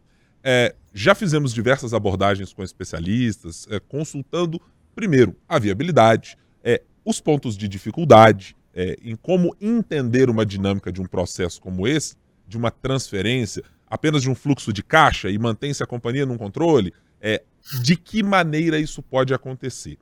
É, 0.41 0.73
já 0.93 1.13
fizemos 1.13 1.53
diversas 1.53 1.93
abordagens 1.93 2.53
com 2.53 2.63
especialistas, 2.63 3.67
é, 3.69 3.77
consultando, 3.77 4.61
primeiro, 4.95 5.35
a 5.49 5.59
viabilidade, 5.59 6.37
é, 6.63 6.81
os 7.03 7.19
pontos 7.19 7.57
de 7.57 7.67
dificuldade, 7.67 8.55
é, 8.73 8.95
em 9.03 9.17
como 9.17 9.53
entender 9.59 10.29
uma 10.29 10.45
dinâmica 10.45 10.93
de 10.93 11.01
um 11.01 11.05
processo 11.05 11.59
como 11.59 11.85
esse, 11.85 12.15
de 12.47 12.55
uma 12.55 12.71
transferência, 12.71 13.63
apenas 13.85 14.21
de 14.21 14.29
um 14.29 14.35
fluxo 14.35 14.71
de 14.71 14.81
caixa 14.81 15.29
e 15.29 15.37
mantém-se 15.37 15.83
a 15.83 15.87
companhia 15.87 16.25
num 16.25 16.37
controle? 16.37 16.93
É, 17.19 17.43
de 17.81 17.97
que 17.97 18.23
maneira 18.23 18.79
isso 18.79 19.01
pode 19.01 19.33
acontecer? 19.33 19.97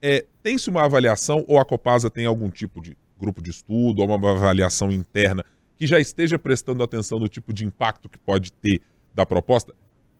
É, 0.00 0.24
Tem-se 0.42 0.70
uma 0.70 0.84
avaliação 0.84 1.44
ou 1.46 1.58
a 1.58 1.66
Copasa 1.66 2.08
tem 2.08 2.24
algum 2.24 2.48
tipo 2.48 2.80
de 2.80 2.96
grupo 3.20 3.42
de 3.42 3.50
estudo 3.50 4.00
ou 4.00 4.08
uma 4.08 4.30
avaliação 4.30 4.90
interna 4.90 5.44
que 5.78 5.86
já 5.86 6.00
esteja 6.00 6.38
prestando 6.38 6.82
atenção 6.82 7.18
no 7.18 7.28
tipo 7.28 7.52
de 7.52 7.64
impacto 7.64 8.08
que 8.08 8.18
pode 8.18 8.52
ter 8.52 8.82
da 9.14 9.24
proposta? 9.24 9.72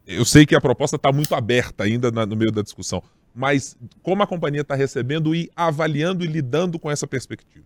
Eu 0.07 0.25
sei 0.25 0.45
que 0.45 0.55
a 0.55 0.61
proposta 0.61 0.95
está 0.95 1.11
muito 1.11 1.35
aberta 1.35 1.83
ainda 1.83 2.09
na, 2.09 2.25
no 2.25 2.35
meio 2.35 2.51
da 2.51 2.61
discussão, 2.61 3.03
mas 3.35 3.77
como 4.01 4.23
a 4.23 4.27
companhia 4.27 4.61
está 4.61 4.73
recebendo 4.73 5.35
e 5.35 5.51
avaliando 5.55 6.23
e 6.23 6.27
lidando 6.27 6.79
com 6.79 6.89
essa 6.89 7.05
perspectiva? 7.05 7.65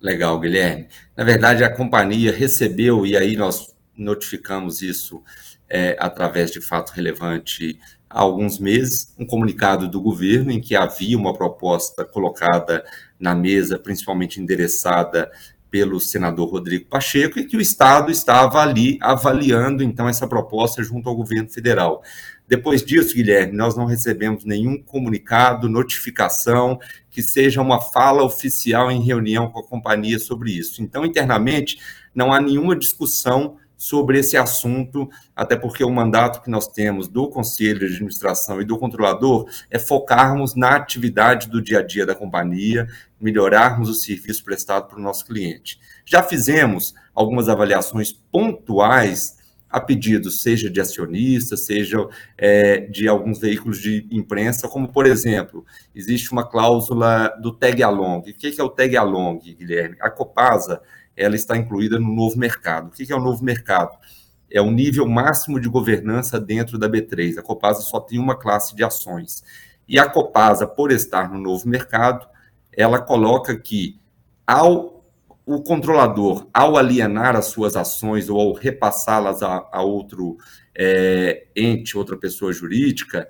Legal, 0.00 0.38
Guilherme. 0.40 0.88
Na 1.16 1.24
verdade, 1.24 1.62
a 1.62 1.74
companhia 1.74 2.32
recebeu, 2.32 3.06
e 3.06 3.16
aí 3.16 3.36
nós 3.36 3.74
notificamos 3.96 4.82
isso 4.82 5.22
é, 5.68 5.96
através 5.98 6.50
de 6.50 6.60
fato 6.60 6.90
relevante 6.90 7.78
há 8.08 8.20
alguns 8.20 8.58
meses, 8.58 9.14
um 9.18 9.24
comunicado 9.24 9.88
do 9.88 10.00
governo 10.00 10.50
em 10.50 10.60
que 10.60 10.74
havia 10.74 11.16
uma 11.16 11.32
proposta 11.32 12.04
colocada 12.04 12.84
na 13.18 13.34
mesa, 13.34 13.78
principalmente 13.78 14.40
endereçada 14.40 15.30
pelo 15.70 16.00
senador 16.00 16.50
Rodrigo 16.50 16.86
Pacheco, 16.86 17.38
e 17.38 17.46
que 17.46 17.56
o 17.56 17.60
Estado 17.60 18.10
estava 18.10 18.60
ali 18.60 18.98
avaliando, 19.00 19.82
então, 19.82 20.08
essa 20.08 20.26
proposta 20.26 20.82
junto 20.82 21.08
ao 21.08 21.14
governo 21.14 21.48
federal. 21.48 22.02
Depois 22.48 22.84
disso, 22.84 23.14
Guilherme, 23.14 23.56
nós 23.56 23.76
não 23.76 23.86
recebemos 23.86 24.44
nenhum 24.44 24.82
comunicado, 24.82 25.68
notificação, 25.68 26.80
que 27.08 27.22
seja 27.22 27.62
uma 27.62 27.80
fala 27.80 28.24
oficial 28.24 28.90
em 28.90 29.00
reunião 29.00 29.48
com 29.48 29.60
a 29.60 29.66
companhia 29.66 30.18
sobre 30.18 30.50
isso. 30.50 30.82
Então, 30.82 31.04
internamente, 31.04 31.78
não 32.12 32.32
há 32.32 32.40
nenhuma 32.40 32.74
discussão 32.74 33.56
sobre 33.80 34.18
esse 34.18 34.36
assunto, 34.36 35.08
até 35.34 35.56
porque 35.56 35.82
o 35.82 35.90
mandato 35.90 36.42
que 36.42 36.50
nós 36.50 36.68
temos 36.68 37.08
do 37.08 37.30
Conselho 37.30 37.78
de 37.78 37.94
Administração 37.94 38.60
e 38.60 38.64
do 38.64 38.76
controlador 38.76 39.48
é 39.70 39.78
focarmos 39.78 40.54
na 40.54 40.76
atividade 40.76 41.48
do 41.48 41.62
dia 41.62 41.78
a 41.78 41.82
dia 41.82 42.04
da 42.04 42.14
companhia, 42.14 42.86
melhorarmos 43.18 43.88
o 43.88 43.94
serviço 43.94 44.44
prestado 44.44 44.86
para 44.86 44.98
o 44.98 45.02
nosso 45.02 45.24
cliente. 45.24 45.80
Já 46.04 46.22
fizemos 46.22 46.92
algumas 47.14 47.48
avaliações 47.48 48.12
pontuais 48.12 49.38
a 49.70 49.80
pedidos, 49.80 50.42
seja 50.42 50.68
de 50.68 50.78
acionistas, 50.78 51.64
seja 51.64 52.06
é, 52.36 52.80
de 52.80 53.08
alguns 53.08 53.38
veículos 53.38 53.78
de 53.78 54.06
imprensa, 54.10 54.68
como, 54.68 54.88
por 54.88 55.06
exemplo, 55.06 55.64
existe 55.94 56.32
uma 56.32 56.46
cláusula 56.46 57.28
do 57.40 57.50
tag 57.50 57.82
along. 57.82 58.18
O 58.18 58.34
que 58.34 58.60
é 58.60 58.62
o 58.62 58.68
tag 58.68 58.94
along, 58.94 59.38
Guilherme? 59.38 59.96
A 60.00 60.10
Copasa 60.10 60.82
ela 61.20 61.36
está 61.36 61.56
incluída 61.56 61.98
no 61.98 62.14
novo 62.14 62.38
mercado. 62.38 62.88
O 62.88 62.90
que 62.90 63.12
é 63.12 63.16
o 63.16 63.20
novo 63.20 63.44
mercado? 63.44 63.90
É 64.50 64.60
o 64.60 64.70
nível 64.70 65.06
máximo 65.06 65.60
de 65.60 65.68
governança 65.68 66.40
dentro 66.40 66.78
da 66.78 66.88
B3. 66.88 67.38
A 67.38 67.42
Copasa 67.42 67.82
só 67.82 68.00
tem 68.00 68.18
uma 68.18 68.34
classe 68.34 68.74
de 68.74 68.82
ações. 68.82 69.44
E 69.86 69.98
a 69.98 70.08
Copasa, 70.08 70.66
por 70.66 70.90
estar 70.90 71.30
no 71.30 71.38
novo 71.38 71.68
mercado, 71.68 72.26
ela 72.72 72.98
coloca 72.98 73.54
que 73.58 74.00
ao 74.46 74.98
o 75.44 75.60
controlador, 75.62 76.46
ao 76.54 76.76
alienar 76.76 77.34
as 77.34 77.46
suas 77.46 77.74
ações 77.74 78.28
ou 78.28 78.40
ao 78.40 78.52
repassá-las 78.52 79.42
a, 79.42 79.68
a, 79.72 79.82
outro 79.82 80.36
é, 80.76 81.48
ente, 81.56 81.98
outra 81.98 82.16
pessoa 82.16 82.52
jurídica, 82.52 83.26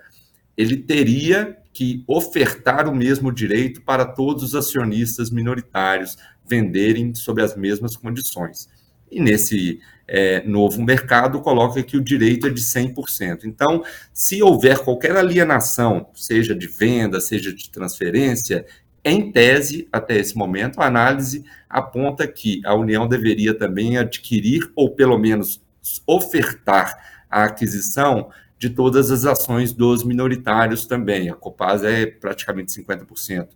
ele 0.54 0.76
teria 0.76 1.56
que 1.72 2.04
ofertar 2.06 2.86
o 2.88 2.94
mesmo 2.94 3.32
direito 3.32 3.80
para 3.80 4.04
todos 4.04 4.42
os 4.42 4.54
acionistas 4.54 5.30
minoritários 5.30 6.18
venderem 6.50 7.14
sob 7.14 7.40
as 7.40 7.56
mesmas 7.56 7.96
condições. 7.96 8.68
E 9.10 9.20
nesse 9.20 9.80
é, 10.06 10.42
novo 10.44 10.82
mercado, 10.82 11.40
coloca 11.40 11.82
que 11.82 11.96
o 11.96 12.02
direito 12.02 12.48
é 12.48 12.50
de 12.50 12.60
100%. 12.60 13.44
Então, 13.44 13.84
se 14.12 14.42
houver 14.42 14.78
qualquer 14.78 15.16
alienação, 15.16 16.08
seja 16.14 16.54
de 16.54 16.66
venda, 16.66 17.20
seja 17.20 17.54
de 17.54 17.70
transferência, 17.70 18.66
em 19.04 19.32
tese, 19.32 19.88
até 19.90 20.18
esse 20.18 20.36
momento, 20.36 20.80
a 20.80 20.86
análise 20.86 21.44
aponta 21.68 22.26
que 22.26 22.60
a 22.64 22.74
União 22.74 23.08
deveria 23.08 23.54
também 23.54 23.96
adquirir, 23.96 24.70
ou 24.74 24.90
pelo 24.90 25.16
menos 25.16 25.62
ofertar 26.06 27.24
a 27.30 27.44
aquisição 27.44 28.30
de 28.58 28.68
todas 28.68 29.10
as 29.10 29.24
ações 29.24 29.72
dos 29.72 30.04
minoritários 30.04 30.84
também. 30.84 31.30
A 31.30 31.34
Copasa 31.34 31.88
é 31.88 32.04
praticamente 32.04 32.72
50% 32.72 33.48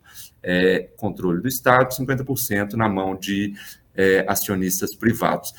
é, 0.44 0.88
controle 0.96 1.40
do 1.40 1.48
Estado, 1.48 1.94
50% 1.94 2.74
na 2.74 2.88
mão 2.88 3.16
de 3.16 3.54
é, 3.94 4.24
acionistas 4.28 4.94
privados. 4.94 5.52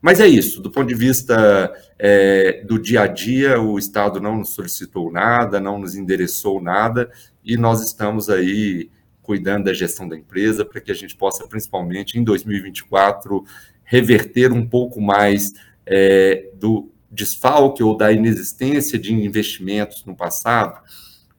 Mas 0.00 0.20
é 0.20 0.28
isso, 0.28 0.62
do 0.62 0.70
ponto 0.70 0.86
de 0.86 0.94
vista 0.94 1.72
é, 1.98 2.62
do 2.64 2.78
dia 2.78 3.02
a 3.02 3.06
dia, 3.08 3.60
o 3.60 3.78
Estado 3.78 4.20
não 4.20 4.38
nos 4.38 4.50
solicitou 4.50 5.10
nada, 5.10 5.58
não 5.58 5.78
nos 5.78 5.96
endereçou 5.96 6.62
nada, 6.62 7.10
e 7.44 7.56
nós 7.56 7.82
estamos 7.82 8.30
aí 8.30 8.90
cuidando 9.20 9.64
da 9.64 9.74
gestão 9.74 10.08
da 10.08 10.16
empresa 10.16 10.64
para 10.64 10.80
que 10.80 10.92
a 10.92 10.94
gente 10.94 11.16
possa, 11.16 11.46
principalmente 11.48 12.18
em 12.18 12.22
2024, 12.22 13.44
reverter 13.84 14.52
um 14.52 14.66
pouco 14.66 15.00
mais 15.00 15.52
é, 15.84 16.48
do 16.54 16.90
desfalque 17.10 17.82
ou 17.82 17.96
da 17.96 18.12
inexistência 18.12 18.98
de 18.98 19.12
investimentos 19.12 20.04
no 20.04 20.14
passado, 20.14 20.80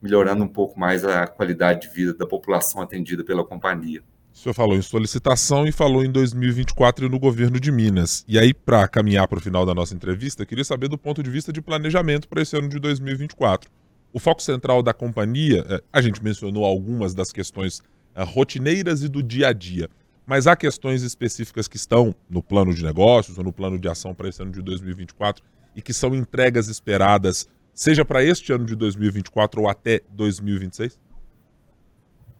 melhorando 0.00 0.44
um 0.44 0.48
pouco 0.48 0.78
mais 0.78 1.04
a 1.04 1.26
qualidade 1.26 1.88
de 1.88 1.94
vida 1.94 2.14
da 2.14 2.26
população 2.26 2.80
atendida 2.80 3.24
pela 3.24 3.44
companhia. 3.44 4.02
O 4.32 4.38
senhor 4.38 4.54
falou 4.54 4.76
em 4.76 4.82
solicitação 4.82 5.66
e 5.66 5.72
falou 5.72 6.04
em 6.04 6.10
2024 6.10 7.08
no 7.08 7.18
governo 7.18 7.58
de 7.60 7.70
Minas. 7.70 8.24
E 8.26 8.38
aí, 8.38 8.54
para 8.54 8.86
caminhar 8.88 9.26
para 9.28 9.38
o 9.38 9.40
final 9.40 9.66
da 9.66 9.74
nossa 9.74 9.94
entrevista, 9.94 10.46
queria 10.46 10.64
saber 10.64 10.88
do 10.88 10.96
ponto 10.96 11.22
de 11.22 11.28
vista 11.28 11.52
de 11.52 11.60
planejamento 11.60 12.28
para 12.28 12.40
esse 12.40 12.56
ano 12.56 12.68
de 12.68 12.78
2024. 12.78 13.70
O 14.12 14.18
foco 14.18 14.42
central 14.42 14.82
da 14.82 14.94
companhia, 14.94 15.64
é, 15.68 15.82
a 15.92 16.00
gente 16.00 16.22
mencionou 16.22 16.64
algumas 16.64 17.12
das 17.14 17.32
questões 17.32 17.82
é, 18.14 18.22
rotineiras 18.22 19.02
e 19.02 19.08
do 19.08 19.22
dia 19.22 19.48
a 19.48 19.52
dia, 19.52 19.90
mas 20.26 20.46
há 20.46 20.56
questões 20.56 21.02
específicas 21.02 21.68
que 21.68 21.76
estão 21.76 22.14
no 22.28 22.42
plano 22.42 22.72
de 22.72 22.82
negócios 22.82 23.36
ou 23.36 23.44
no 23.44 23.52
plano 23.52 23.78
de 23.78 23.88
ação 23.88 24.14
para 24.14 24.28
esse 24.28 24.40
ano 24.40 24.52
de 24.52 24.62
2024 24.62 25.44
e 25.74 25.82
que 25.82 25.92
são 25.92 26.14
entregas 26.14 26.68
esperadas, 26.68 27.48
seja 27.80 28.04
para 28.04 28.22
este 28.22 28.52
ano 28.52 28.66
de 28.66 28.76
2024 28.76 29.62
ou 29.62 29.66
até 29.66 30.02
2026? 30.10 31.00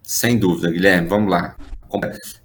Sem 0.02 0.38
dúvida, 0.38 0.70
Guilherme. 0.70 1.08
Vamos 1.08 1.30
lá. 1.30 1.56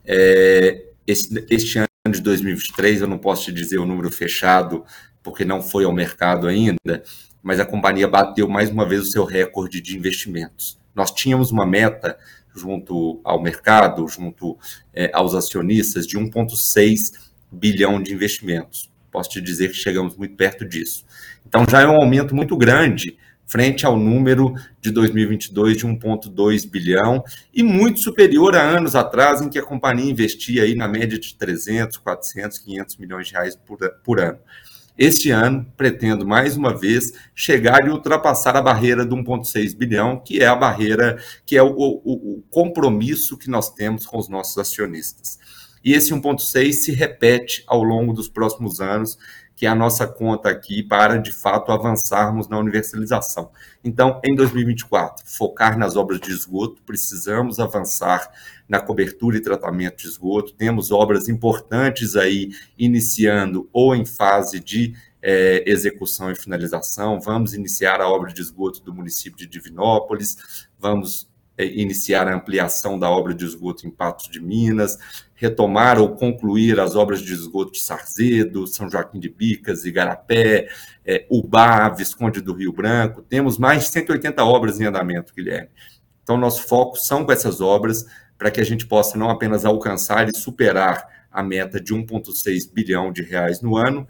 É, 0.06 0.86
este, 1.06 1.46
este 1.50 1.80
ano 1.80 1.88
de 2.10 2.22
2023, 2.22 3.02
eu 3.02 3.08
não 3.08 3.18
posso 3.18 3.46
te 3.46 3.52
dizer 3.52 3.80
o 3.80 3.86
número 3.86 4.10
fechado, 4.10 4.86
porque 5.22 5.44
não 5.44 5.62
foi 5.62 5.84
ao 5.84 5.92
mercado 5.92 6.48
ainda, 6.48 7.04
mas 7.44 7.60
a 7.60 7.66
companhia 7.66 8.08
bateu 8.08 8.48
mais 8.48 8.70
uma 8.70 8.88
vez 8.88 9.02
o 9.02 9.12
seu 9.12 9.26
recorde 9.26 9.82
de 9.82 9.98
investimentos. 9.98 10.80
Nós 10.96 11.12
tínhamos 11.12 11.52
uma 11.52 11.66
meta 11.66 12.18
junto 12.56 13.20
ao 13.26 13.44
mercado, 13.44 14.08
junto 14.08 14.58
é, 14.94 15.12
aos 15.14 15.36
acionistas, 15.36 16.08
de 16.08 16.18
1,6 16.18 17.12
bilhão 17.52 18.02
de 18.02 18.14
investimentos. 18.14 18.90
Posso 19.16 19.30
te 19.30 19.40
dizer 19.40 19.70
que 19.70 19.78
chegamos 19.78 20.18
muito 20.18 20.36
perto 20.36 20.66
disso. 20.66 21.06
Então 21.48 21.66
já 21.70 21.80
é 21.80 21.88
um 21.88 21.96
aumento 21.96 22.36
muito 22.36 22.58
grande 22.58 23.18
frente 23.48 23.86
ao 23.86 23.96
número 23.98 24.54
de 24.82 24.92
2022 24.92 25.78
de 25.78 25.86
1,2 25.86 26.70
bilhão 26.70 27.24
e 27.54 27.64
muito 27.64 28.02
superior 28.02 28.58
a 28.58 28.62
anos 28.62 28.94
atrás 28.94 29.42
em 29.42 29.48
que 29.48 29.58
a 29.58 29.64
companhia 29.64 30.12
investia 30.12 30.64
aí 30.64 30.76
na 30.76 30.86
média 30.86 31.18
de 31.18 31.34
300, 31.34 31.96
400, 31.96 32.60
500 32.60 32.98
milhões 32.98 33.28
de 33.28 33.34
reais 33.34 33.56
por, 33.56 33.78
por 34.04 34.20
ano. 34.20 34.40
Este 34.98 35.32
ano, 35.32 35.66
pretendo 35.78 36.28
mais 36.28 36.58
uma 36.58 36.78
vez 36.78 37.14
chegar 37.34 37.88
e 37.88 37.92
ultrapassar 37.92 38.58
a 38.58 38.62
barreira 38.62 39.06
de 39.06 39.16
1,6 39.16 39.78
bilhão, 39.78 40.20
que 40.20 40.42
é 40.42 40.48
a 40.48 40.56
barreira, 40.58 41.18
que 41.46 41.56
é 41.56 41.64
o, 41.64 41.70
o, 41.70 42.02
o 42.04 42.44
compromisso 42.50 43.38
que 43.38 43.50
nós 43.50 43.74
temos 43.74 44.06
com 44.06 44.18
os 44.18 44.28
nossos 44.28 44.58
acionistas. 44.58 45.40
E 45.86 45.94
esse 45.94 46.12
1,6 46.12 46.72
se 46.74 46.92
repete 46.92 47.64
ao 47.68 47.84
longo 47.84 48.12
dos 48.12 48.28
próximos 48.28 48.82
anos, 48.82 49.20
que 49.56 49.68
é 49.68 49.70
a 49.70 49.76
nossa 49.76 50.08
conta 50.08 50.50
aqui 50.50 50.82
para, 50.82 51.18
de 51.18 51.32
fato, 51.32 51.72
avançarmos 51.72 52.50
na 52.50 52.58
universalização. 52.58 53.52
Então, 53.84 54.20
em 54.26 54.36
2024, 54.36 55.24
focar 55.26 55.78
nas 55.78 55.96
obras 55.96 56.20
de 56.20 56.32
esgoto, 56.32 56.82
precisamos 56.82 57.60
avançar 57.60 58.30
na 58.68 58.82
cobertura 58.82 59.38
e 59.38 59.42
tratamento 59.42 59.98
de 59.98 60.08
esgoto, 60.08 60.54
temos 60.54 60.92
obras 60.92 61.30
importantes 61.30 62.16
aí 62.16 62.50
iniciando 62.78 63.70
ou 63.72 63.96
em 63.96 64.06
fase 64.06 64.60
de 64.60 64.96
é, 65.22 65.64
execução 65.68 66.32
e 66.32 66.36
finalização, 66.36 67.22
vamos 67.22 67.54
iniciar 67.54 68.02
a 68.02 68.10
obra 68.10 68.34
de 68.34 68.42
esgoto 68.42 68.82
do 68.82 68.94
município 68.94 69.38
de 69.38 69.46
Divinópolis, 69.46 70.68
vamos 70.80 71.30
iniciar 71.64 72.28
a 72.28 72.36
ampliação 72.36 73.00
da 73.00 73.10
obra 73.10 73.34
de 73.34 73.46
esgoto 73.46 73.88
em 73.88 73.90
Patos 73.90 74.30
de 74.30 74.42
Minas, 74.42 74.98
retomar 75.36 76.00
ou 76.00 76.16
concluir 76.16 76.80
as 76.80 76.96
obras 76.96 77.22
de 77.22 77.34
esgoto 77.34 77.72
de 77.72 77.82
Sarzedo, 77.82 78.68
São 78.68 78.90
Joaquim 78.90 79.20
de 79.20 79.30
Bicas, 79.30 79.86
Igarapé, 79.86 80.68
é, 81.06 81.26
Ubá, 81.30 81.90
Visconde 81.90 82.42
do 82.42 82.54
Rio 82.54 82.74
Branco. 82.74 83.22
Temos 83.22 83.58
mais 83.58 83.84
de 83.84 83.92
180 83.92 84.44
obras 84.44 84.80
em 84.80 84.86
andamento, 84.86 85.34
Guilherme. 85.34 85.70
Então, 86.24 86.38
nosso 86.38 86.68
foco 86.68 86.98
são 86.98 87.24
com 87.24 87.32
essas 87.32 87.62
obras 87.62 88.06
para 88.38 88.52
que 88.52 88.60
a 88.60 88.66
gente 88.66 88.86
possa 88.86 89.18
não 89.18 89.30
apenas 89.30 89.64
alcançar 89.64 90.28
e 90.28 90.36
superar 90.36 91.08
a 91.32 91.44
meta 91.44 91.80
de 91.80 91.94
1,6 91.94 92.72
bilhão 92.74 93.12
de 93.12 93.22
reais 93.22 93.62
no 93.62 93.78
ano 93.78 94.08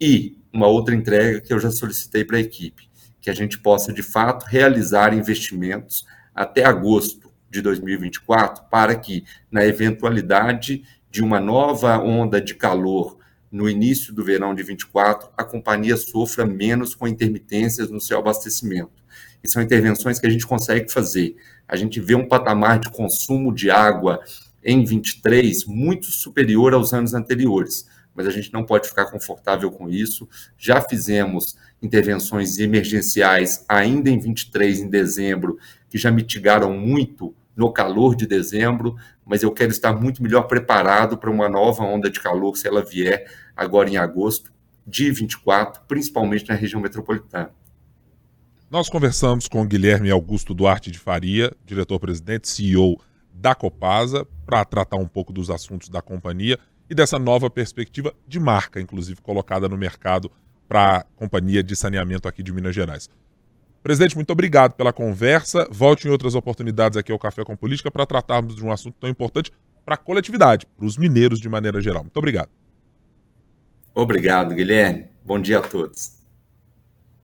e 0.00 0.38
uma 0.52 0.66
outra 0.66 0.94
entrega 0.94 1.40
que 1.40 1.52
eu 1.52 1.60
já 1.60 1.70
solicitei 1.70 2.24
para 2.24 2.38
a 2.38 2.40
equipe, 2.40 2.88
que 3.20 3.28
a 3.28 3.34
gente 3.34 3.58
possa, 3.58 3.92
de 3.92 4.02
fato, 4.02 4.44
realizar 4.46 5.12
investimentos 5.12 6.06
até 6.34 6.64
agosto 6.64 7.30
de 7.50 7.60
2024, 7.60 8.64
para 8.70 8.94
que, 8.94 9.24
na 9.50 9.64
eventualidade 9.64 10.84
de 11.10 11.22
uma 11.22 11.40
nova 11.40 11.98
onda 11.98 12.40
de 12.40 12.54
calor 12.54 13.18
no 13.50 13.68
início 13.68 14.14
do 14.14 14.24
verão 14.24 14.54
de 14.54 14.62
24, 14.62 15.28
a 15.36 15.42
companhia 15.42 15.96
sofra 15.96 16.46
menos 16.46 16.94
com 16.94 17.08
intermitências 17.08 17.90
no 17.90 18.00
seu 18.00 18.18
abastecimento. 18.18 19.02
E 19.42 19.48
são 19.48 19.60
intervenções 19.60 20.20
que 20.20 20.26
a 20.26 20.30
gente 20.30 20.46
consegue 20.46 20.90
fazer. 20.90 21.36
A 21.66 21.74
gente 21.76 21.98
vê 21.98 22.14
um 22.14 22.28
patamar 22.28 22.78
de 22.78 22.90
consumo 22.90 23.52
de 23.52 23.70
água 23.70 24.20
em 24.62 24.84
23 24.84 25.64
muito 25.64 26.06
superior 26.06 26.74
aos 26.74 26.92
anos 26.92 27.14
anteriores, 27.14 27.88
mas 28.20 28.26
a 28.26 28.30
gente 28.30 28.52
não 28.52 28.64
pode 28.64 28.86
ficar 28.86 29.06
confortável 29.06 29.70
com 29.70 29.88
isso. 29.88 30.28
Já 30.58 30.78
fizemos 30.82 31.56
intervenções 31.80 32.58
emergenciais 32.58 33.64
ainda 33.66 34.10
em 34.10 34.18
23, 34.18 34.80
em 34.80 34.90
dezembro, 34.90 35.58
que 35.88 35.96
já 35.96 36.10
mitigaram 36.10 36.76
muito 36.76 37.34
no 37.56 37.72
calor 37.72 38.14
de 38.14 38.26
dezembro, 38.26 38.94
mas 39.24 39.42
eu 39.42 39.50
quero 39.50 39.70
estar 39.70 39.94
muito 39.94 40.22
melhor 40.22 40.42
preparado 40.42 41.16
para 41.16 41.30
uma 41.30 41.48
nova 41.48 41.82
onda 41.82 42.10
de 42.10 42.20
calor, 42.20 42.56
se 42.56 42.68
ela 42.68 42.84
vier 42.84 43.24
agora 43.56 43.88
em 43.88 43.96
agosto 43.96 44.52
de 44.86 45.10
24, 45.10 45.82
principalmente 45.88 46.46
na 46.46 46.54
região 46.54 46.80
metropolitana. 46.80 47.50
Nós 48.70 48.90
conversamos 48.90 49.48
com 49.48 49.66
Guilherme 49.66 50.10
Augusto 50.10 50.52
Duarte 50.52 50.90
de 50.90 50.98
Faria, 50.98 51.50
diretor-presidente, 51.64 52.48
CEO 52.48 53.00
da 53.32 53.54
Copasa, 53.54 54.26
para 54.44 54.62
tratar 54.64 54.96
um 54.96 55.08
pouco 55.08 55.32
dos 55.32 55.48
assuntos 55.48 55.88
da 55.88 56.02
companhia 56.02 56.58
e 56.90 56.94
dessa 56.94 57.18
nova 57.18 57.48
perspectiva 57.48 58.12
de 58.26 58.40
marca, 58.40 58.80
inclusive 58.80 59.22
colocada 59.22 59.68
no 59.68 59.78
mercado 59.78 60.30
para 60.68 60.96
a 60.98 61.04
companhia 61.14 61.62
de 61.62 61.76
saneamento 61.76 62.26
aqui 62.26 62.42
de 62.42 62.52
Minas 62.52 62.74
Gerais. 62.74 63.08
Presidente, 63.82 64.16
muito 64.16 64.30
obrigado 64.30 64.74
pela 64.74 64.92
conversa. 64.92 65.66
Volte 65.70 66.06
em 66.06 66.10
outras 66.10 66.34
oportunidades 66.34 66.98
aqui 66.98 67.12
ao 67.12 67.18
Café 67.18 67.44
com 67.44 67.56
Política 67.56 67.90
para 67.90 68.04
tratarmos 68.04 68.54
de 68.56 68.64
um 68.64 68.70
assunto 68.70 68.96
tão 69.00 69.08
importante 69.08 69.52
para 69.84 69.94
a 69.94 69.98
coletividade, 69.98 70.66
para 70.76 70.84
os 70.84 70.98
mineiros 70.98 71.40
de 71.40 71.48
maneira 71.48 71.80
geral. 71.80 72.02
Muito 72.02 72.16
obrigado. 72.16 72.50
Obrigado, 73.94 74.54
Guilherme. 74.54 75.06
Bom 75.24 75.40
dia 75.40 75.58
a 75.58 75.62
todos. 75.62 76.19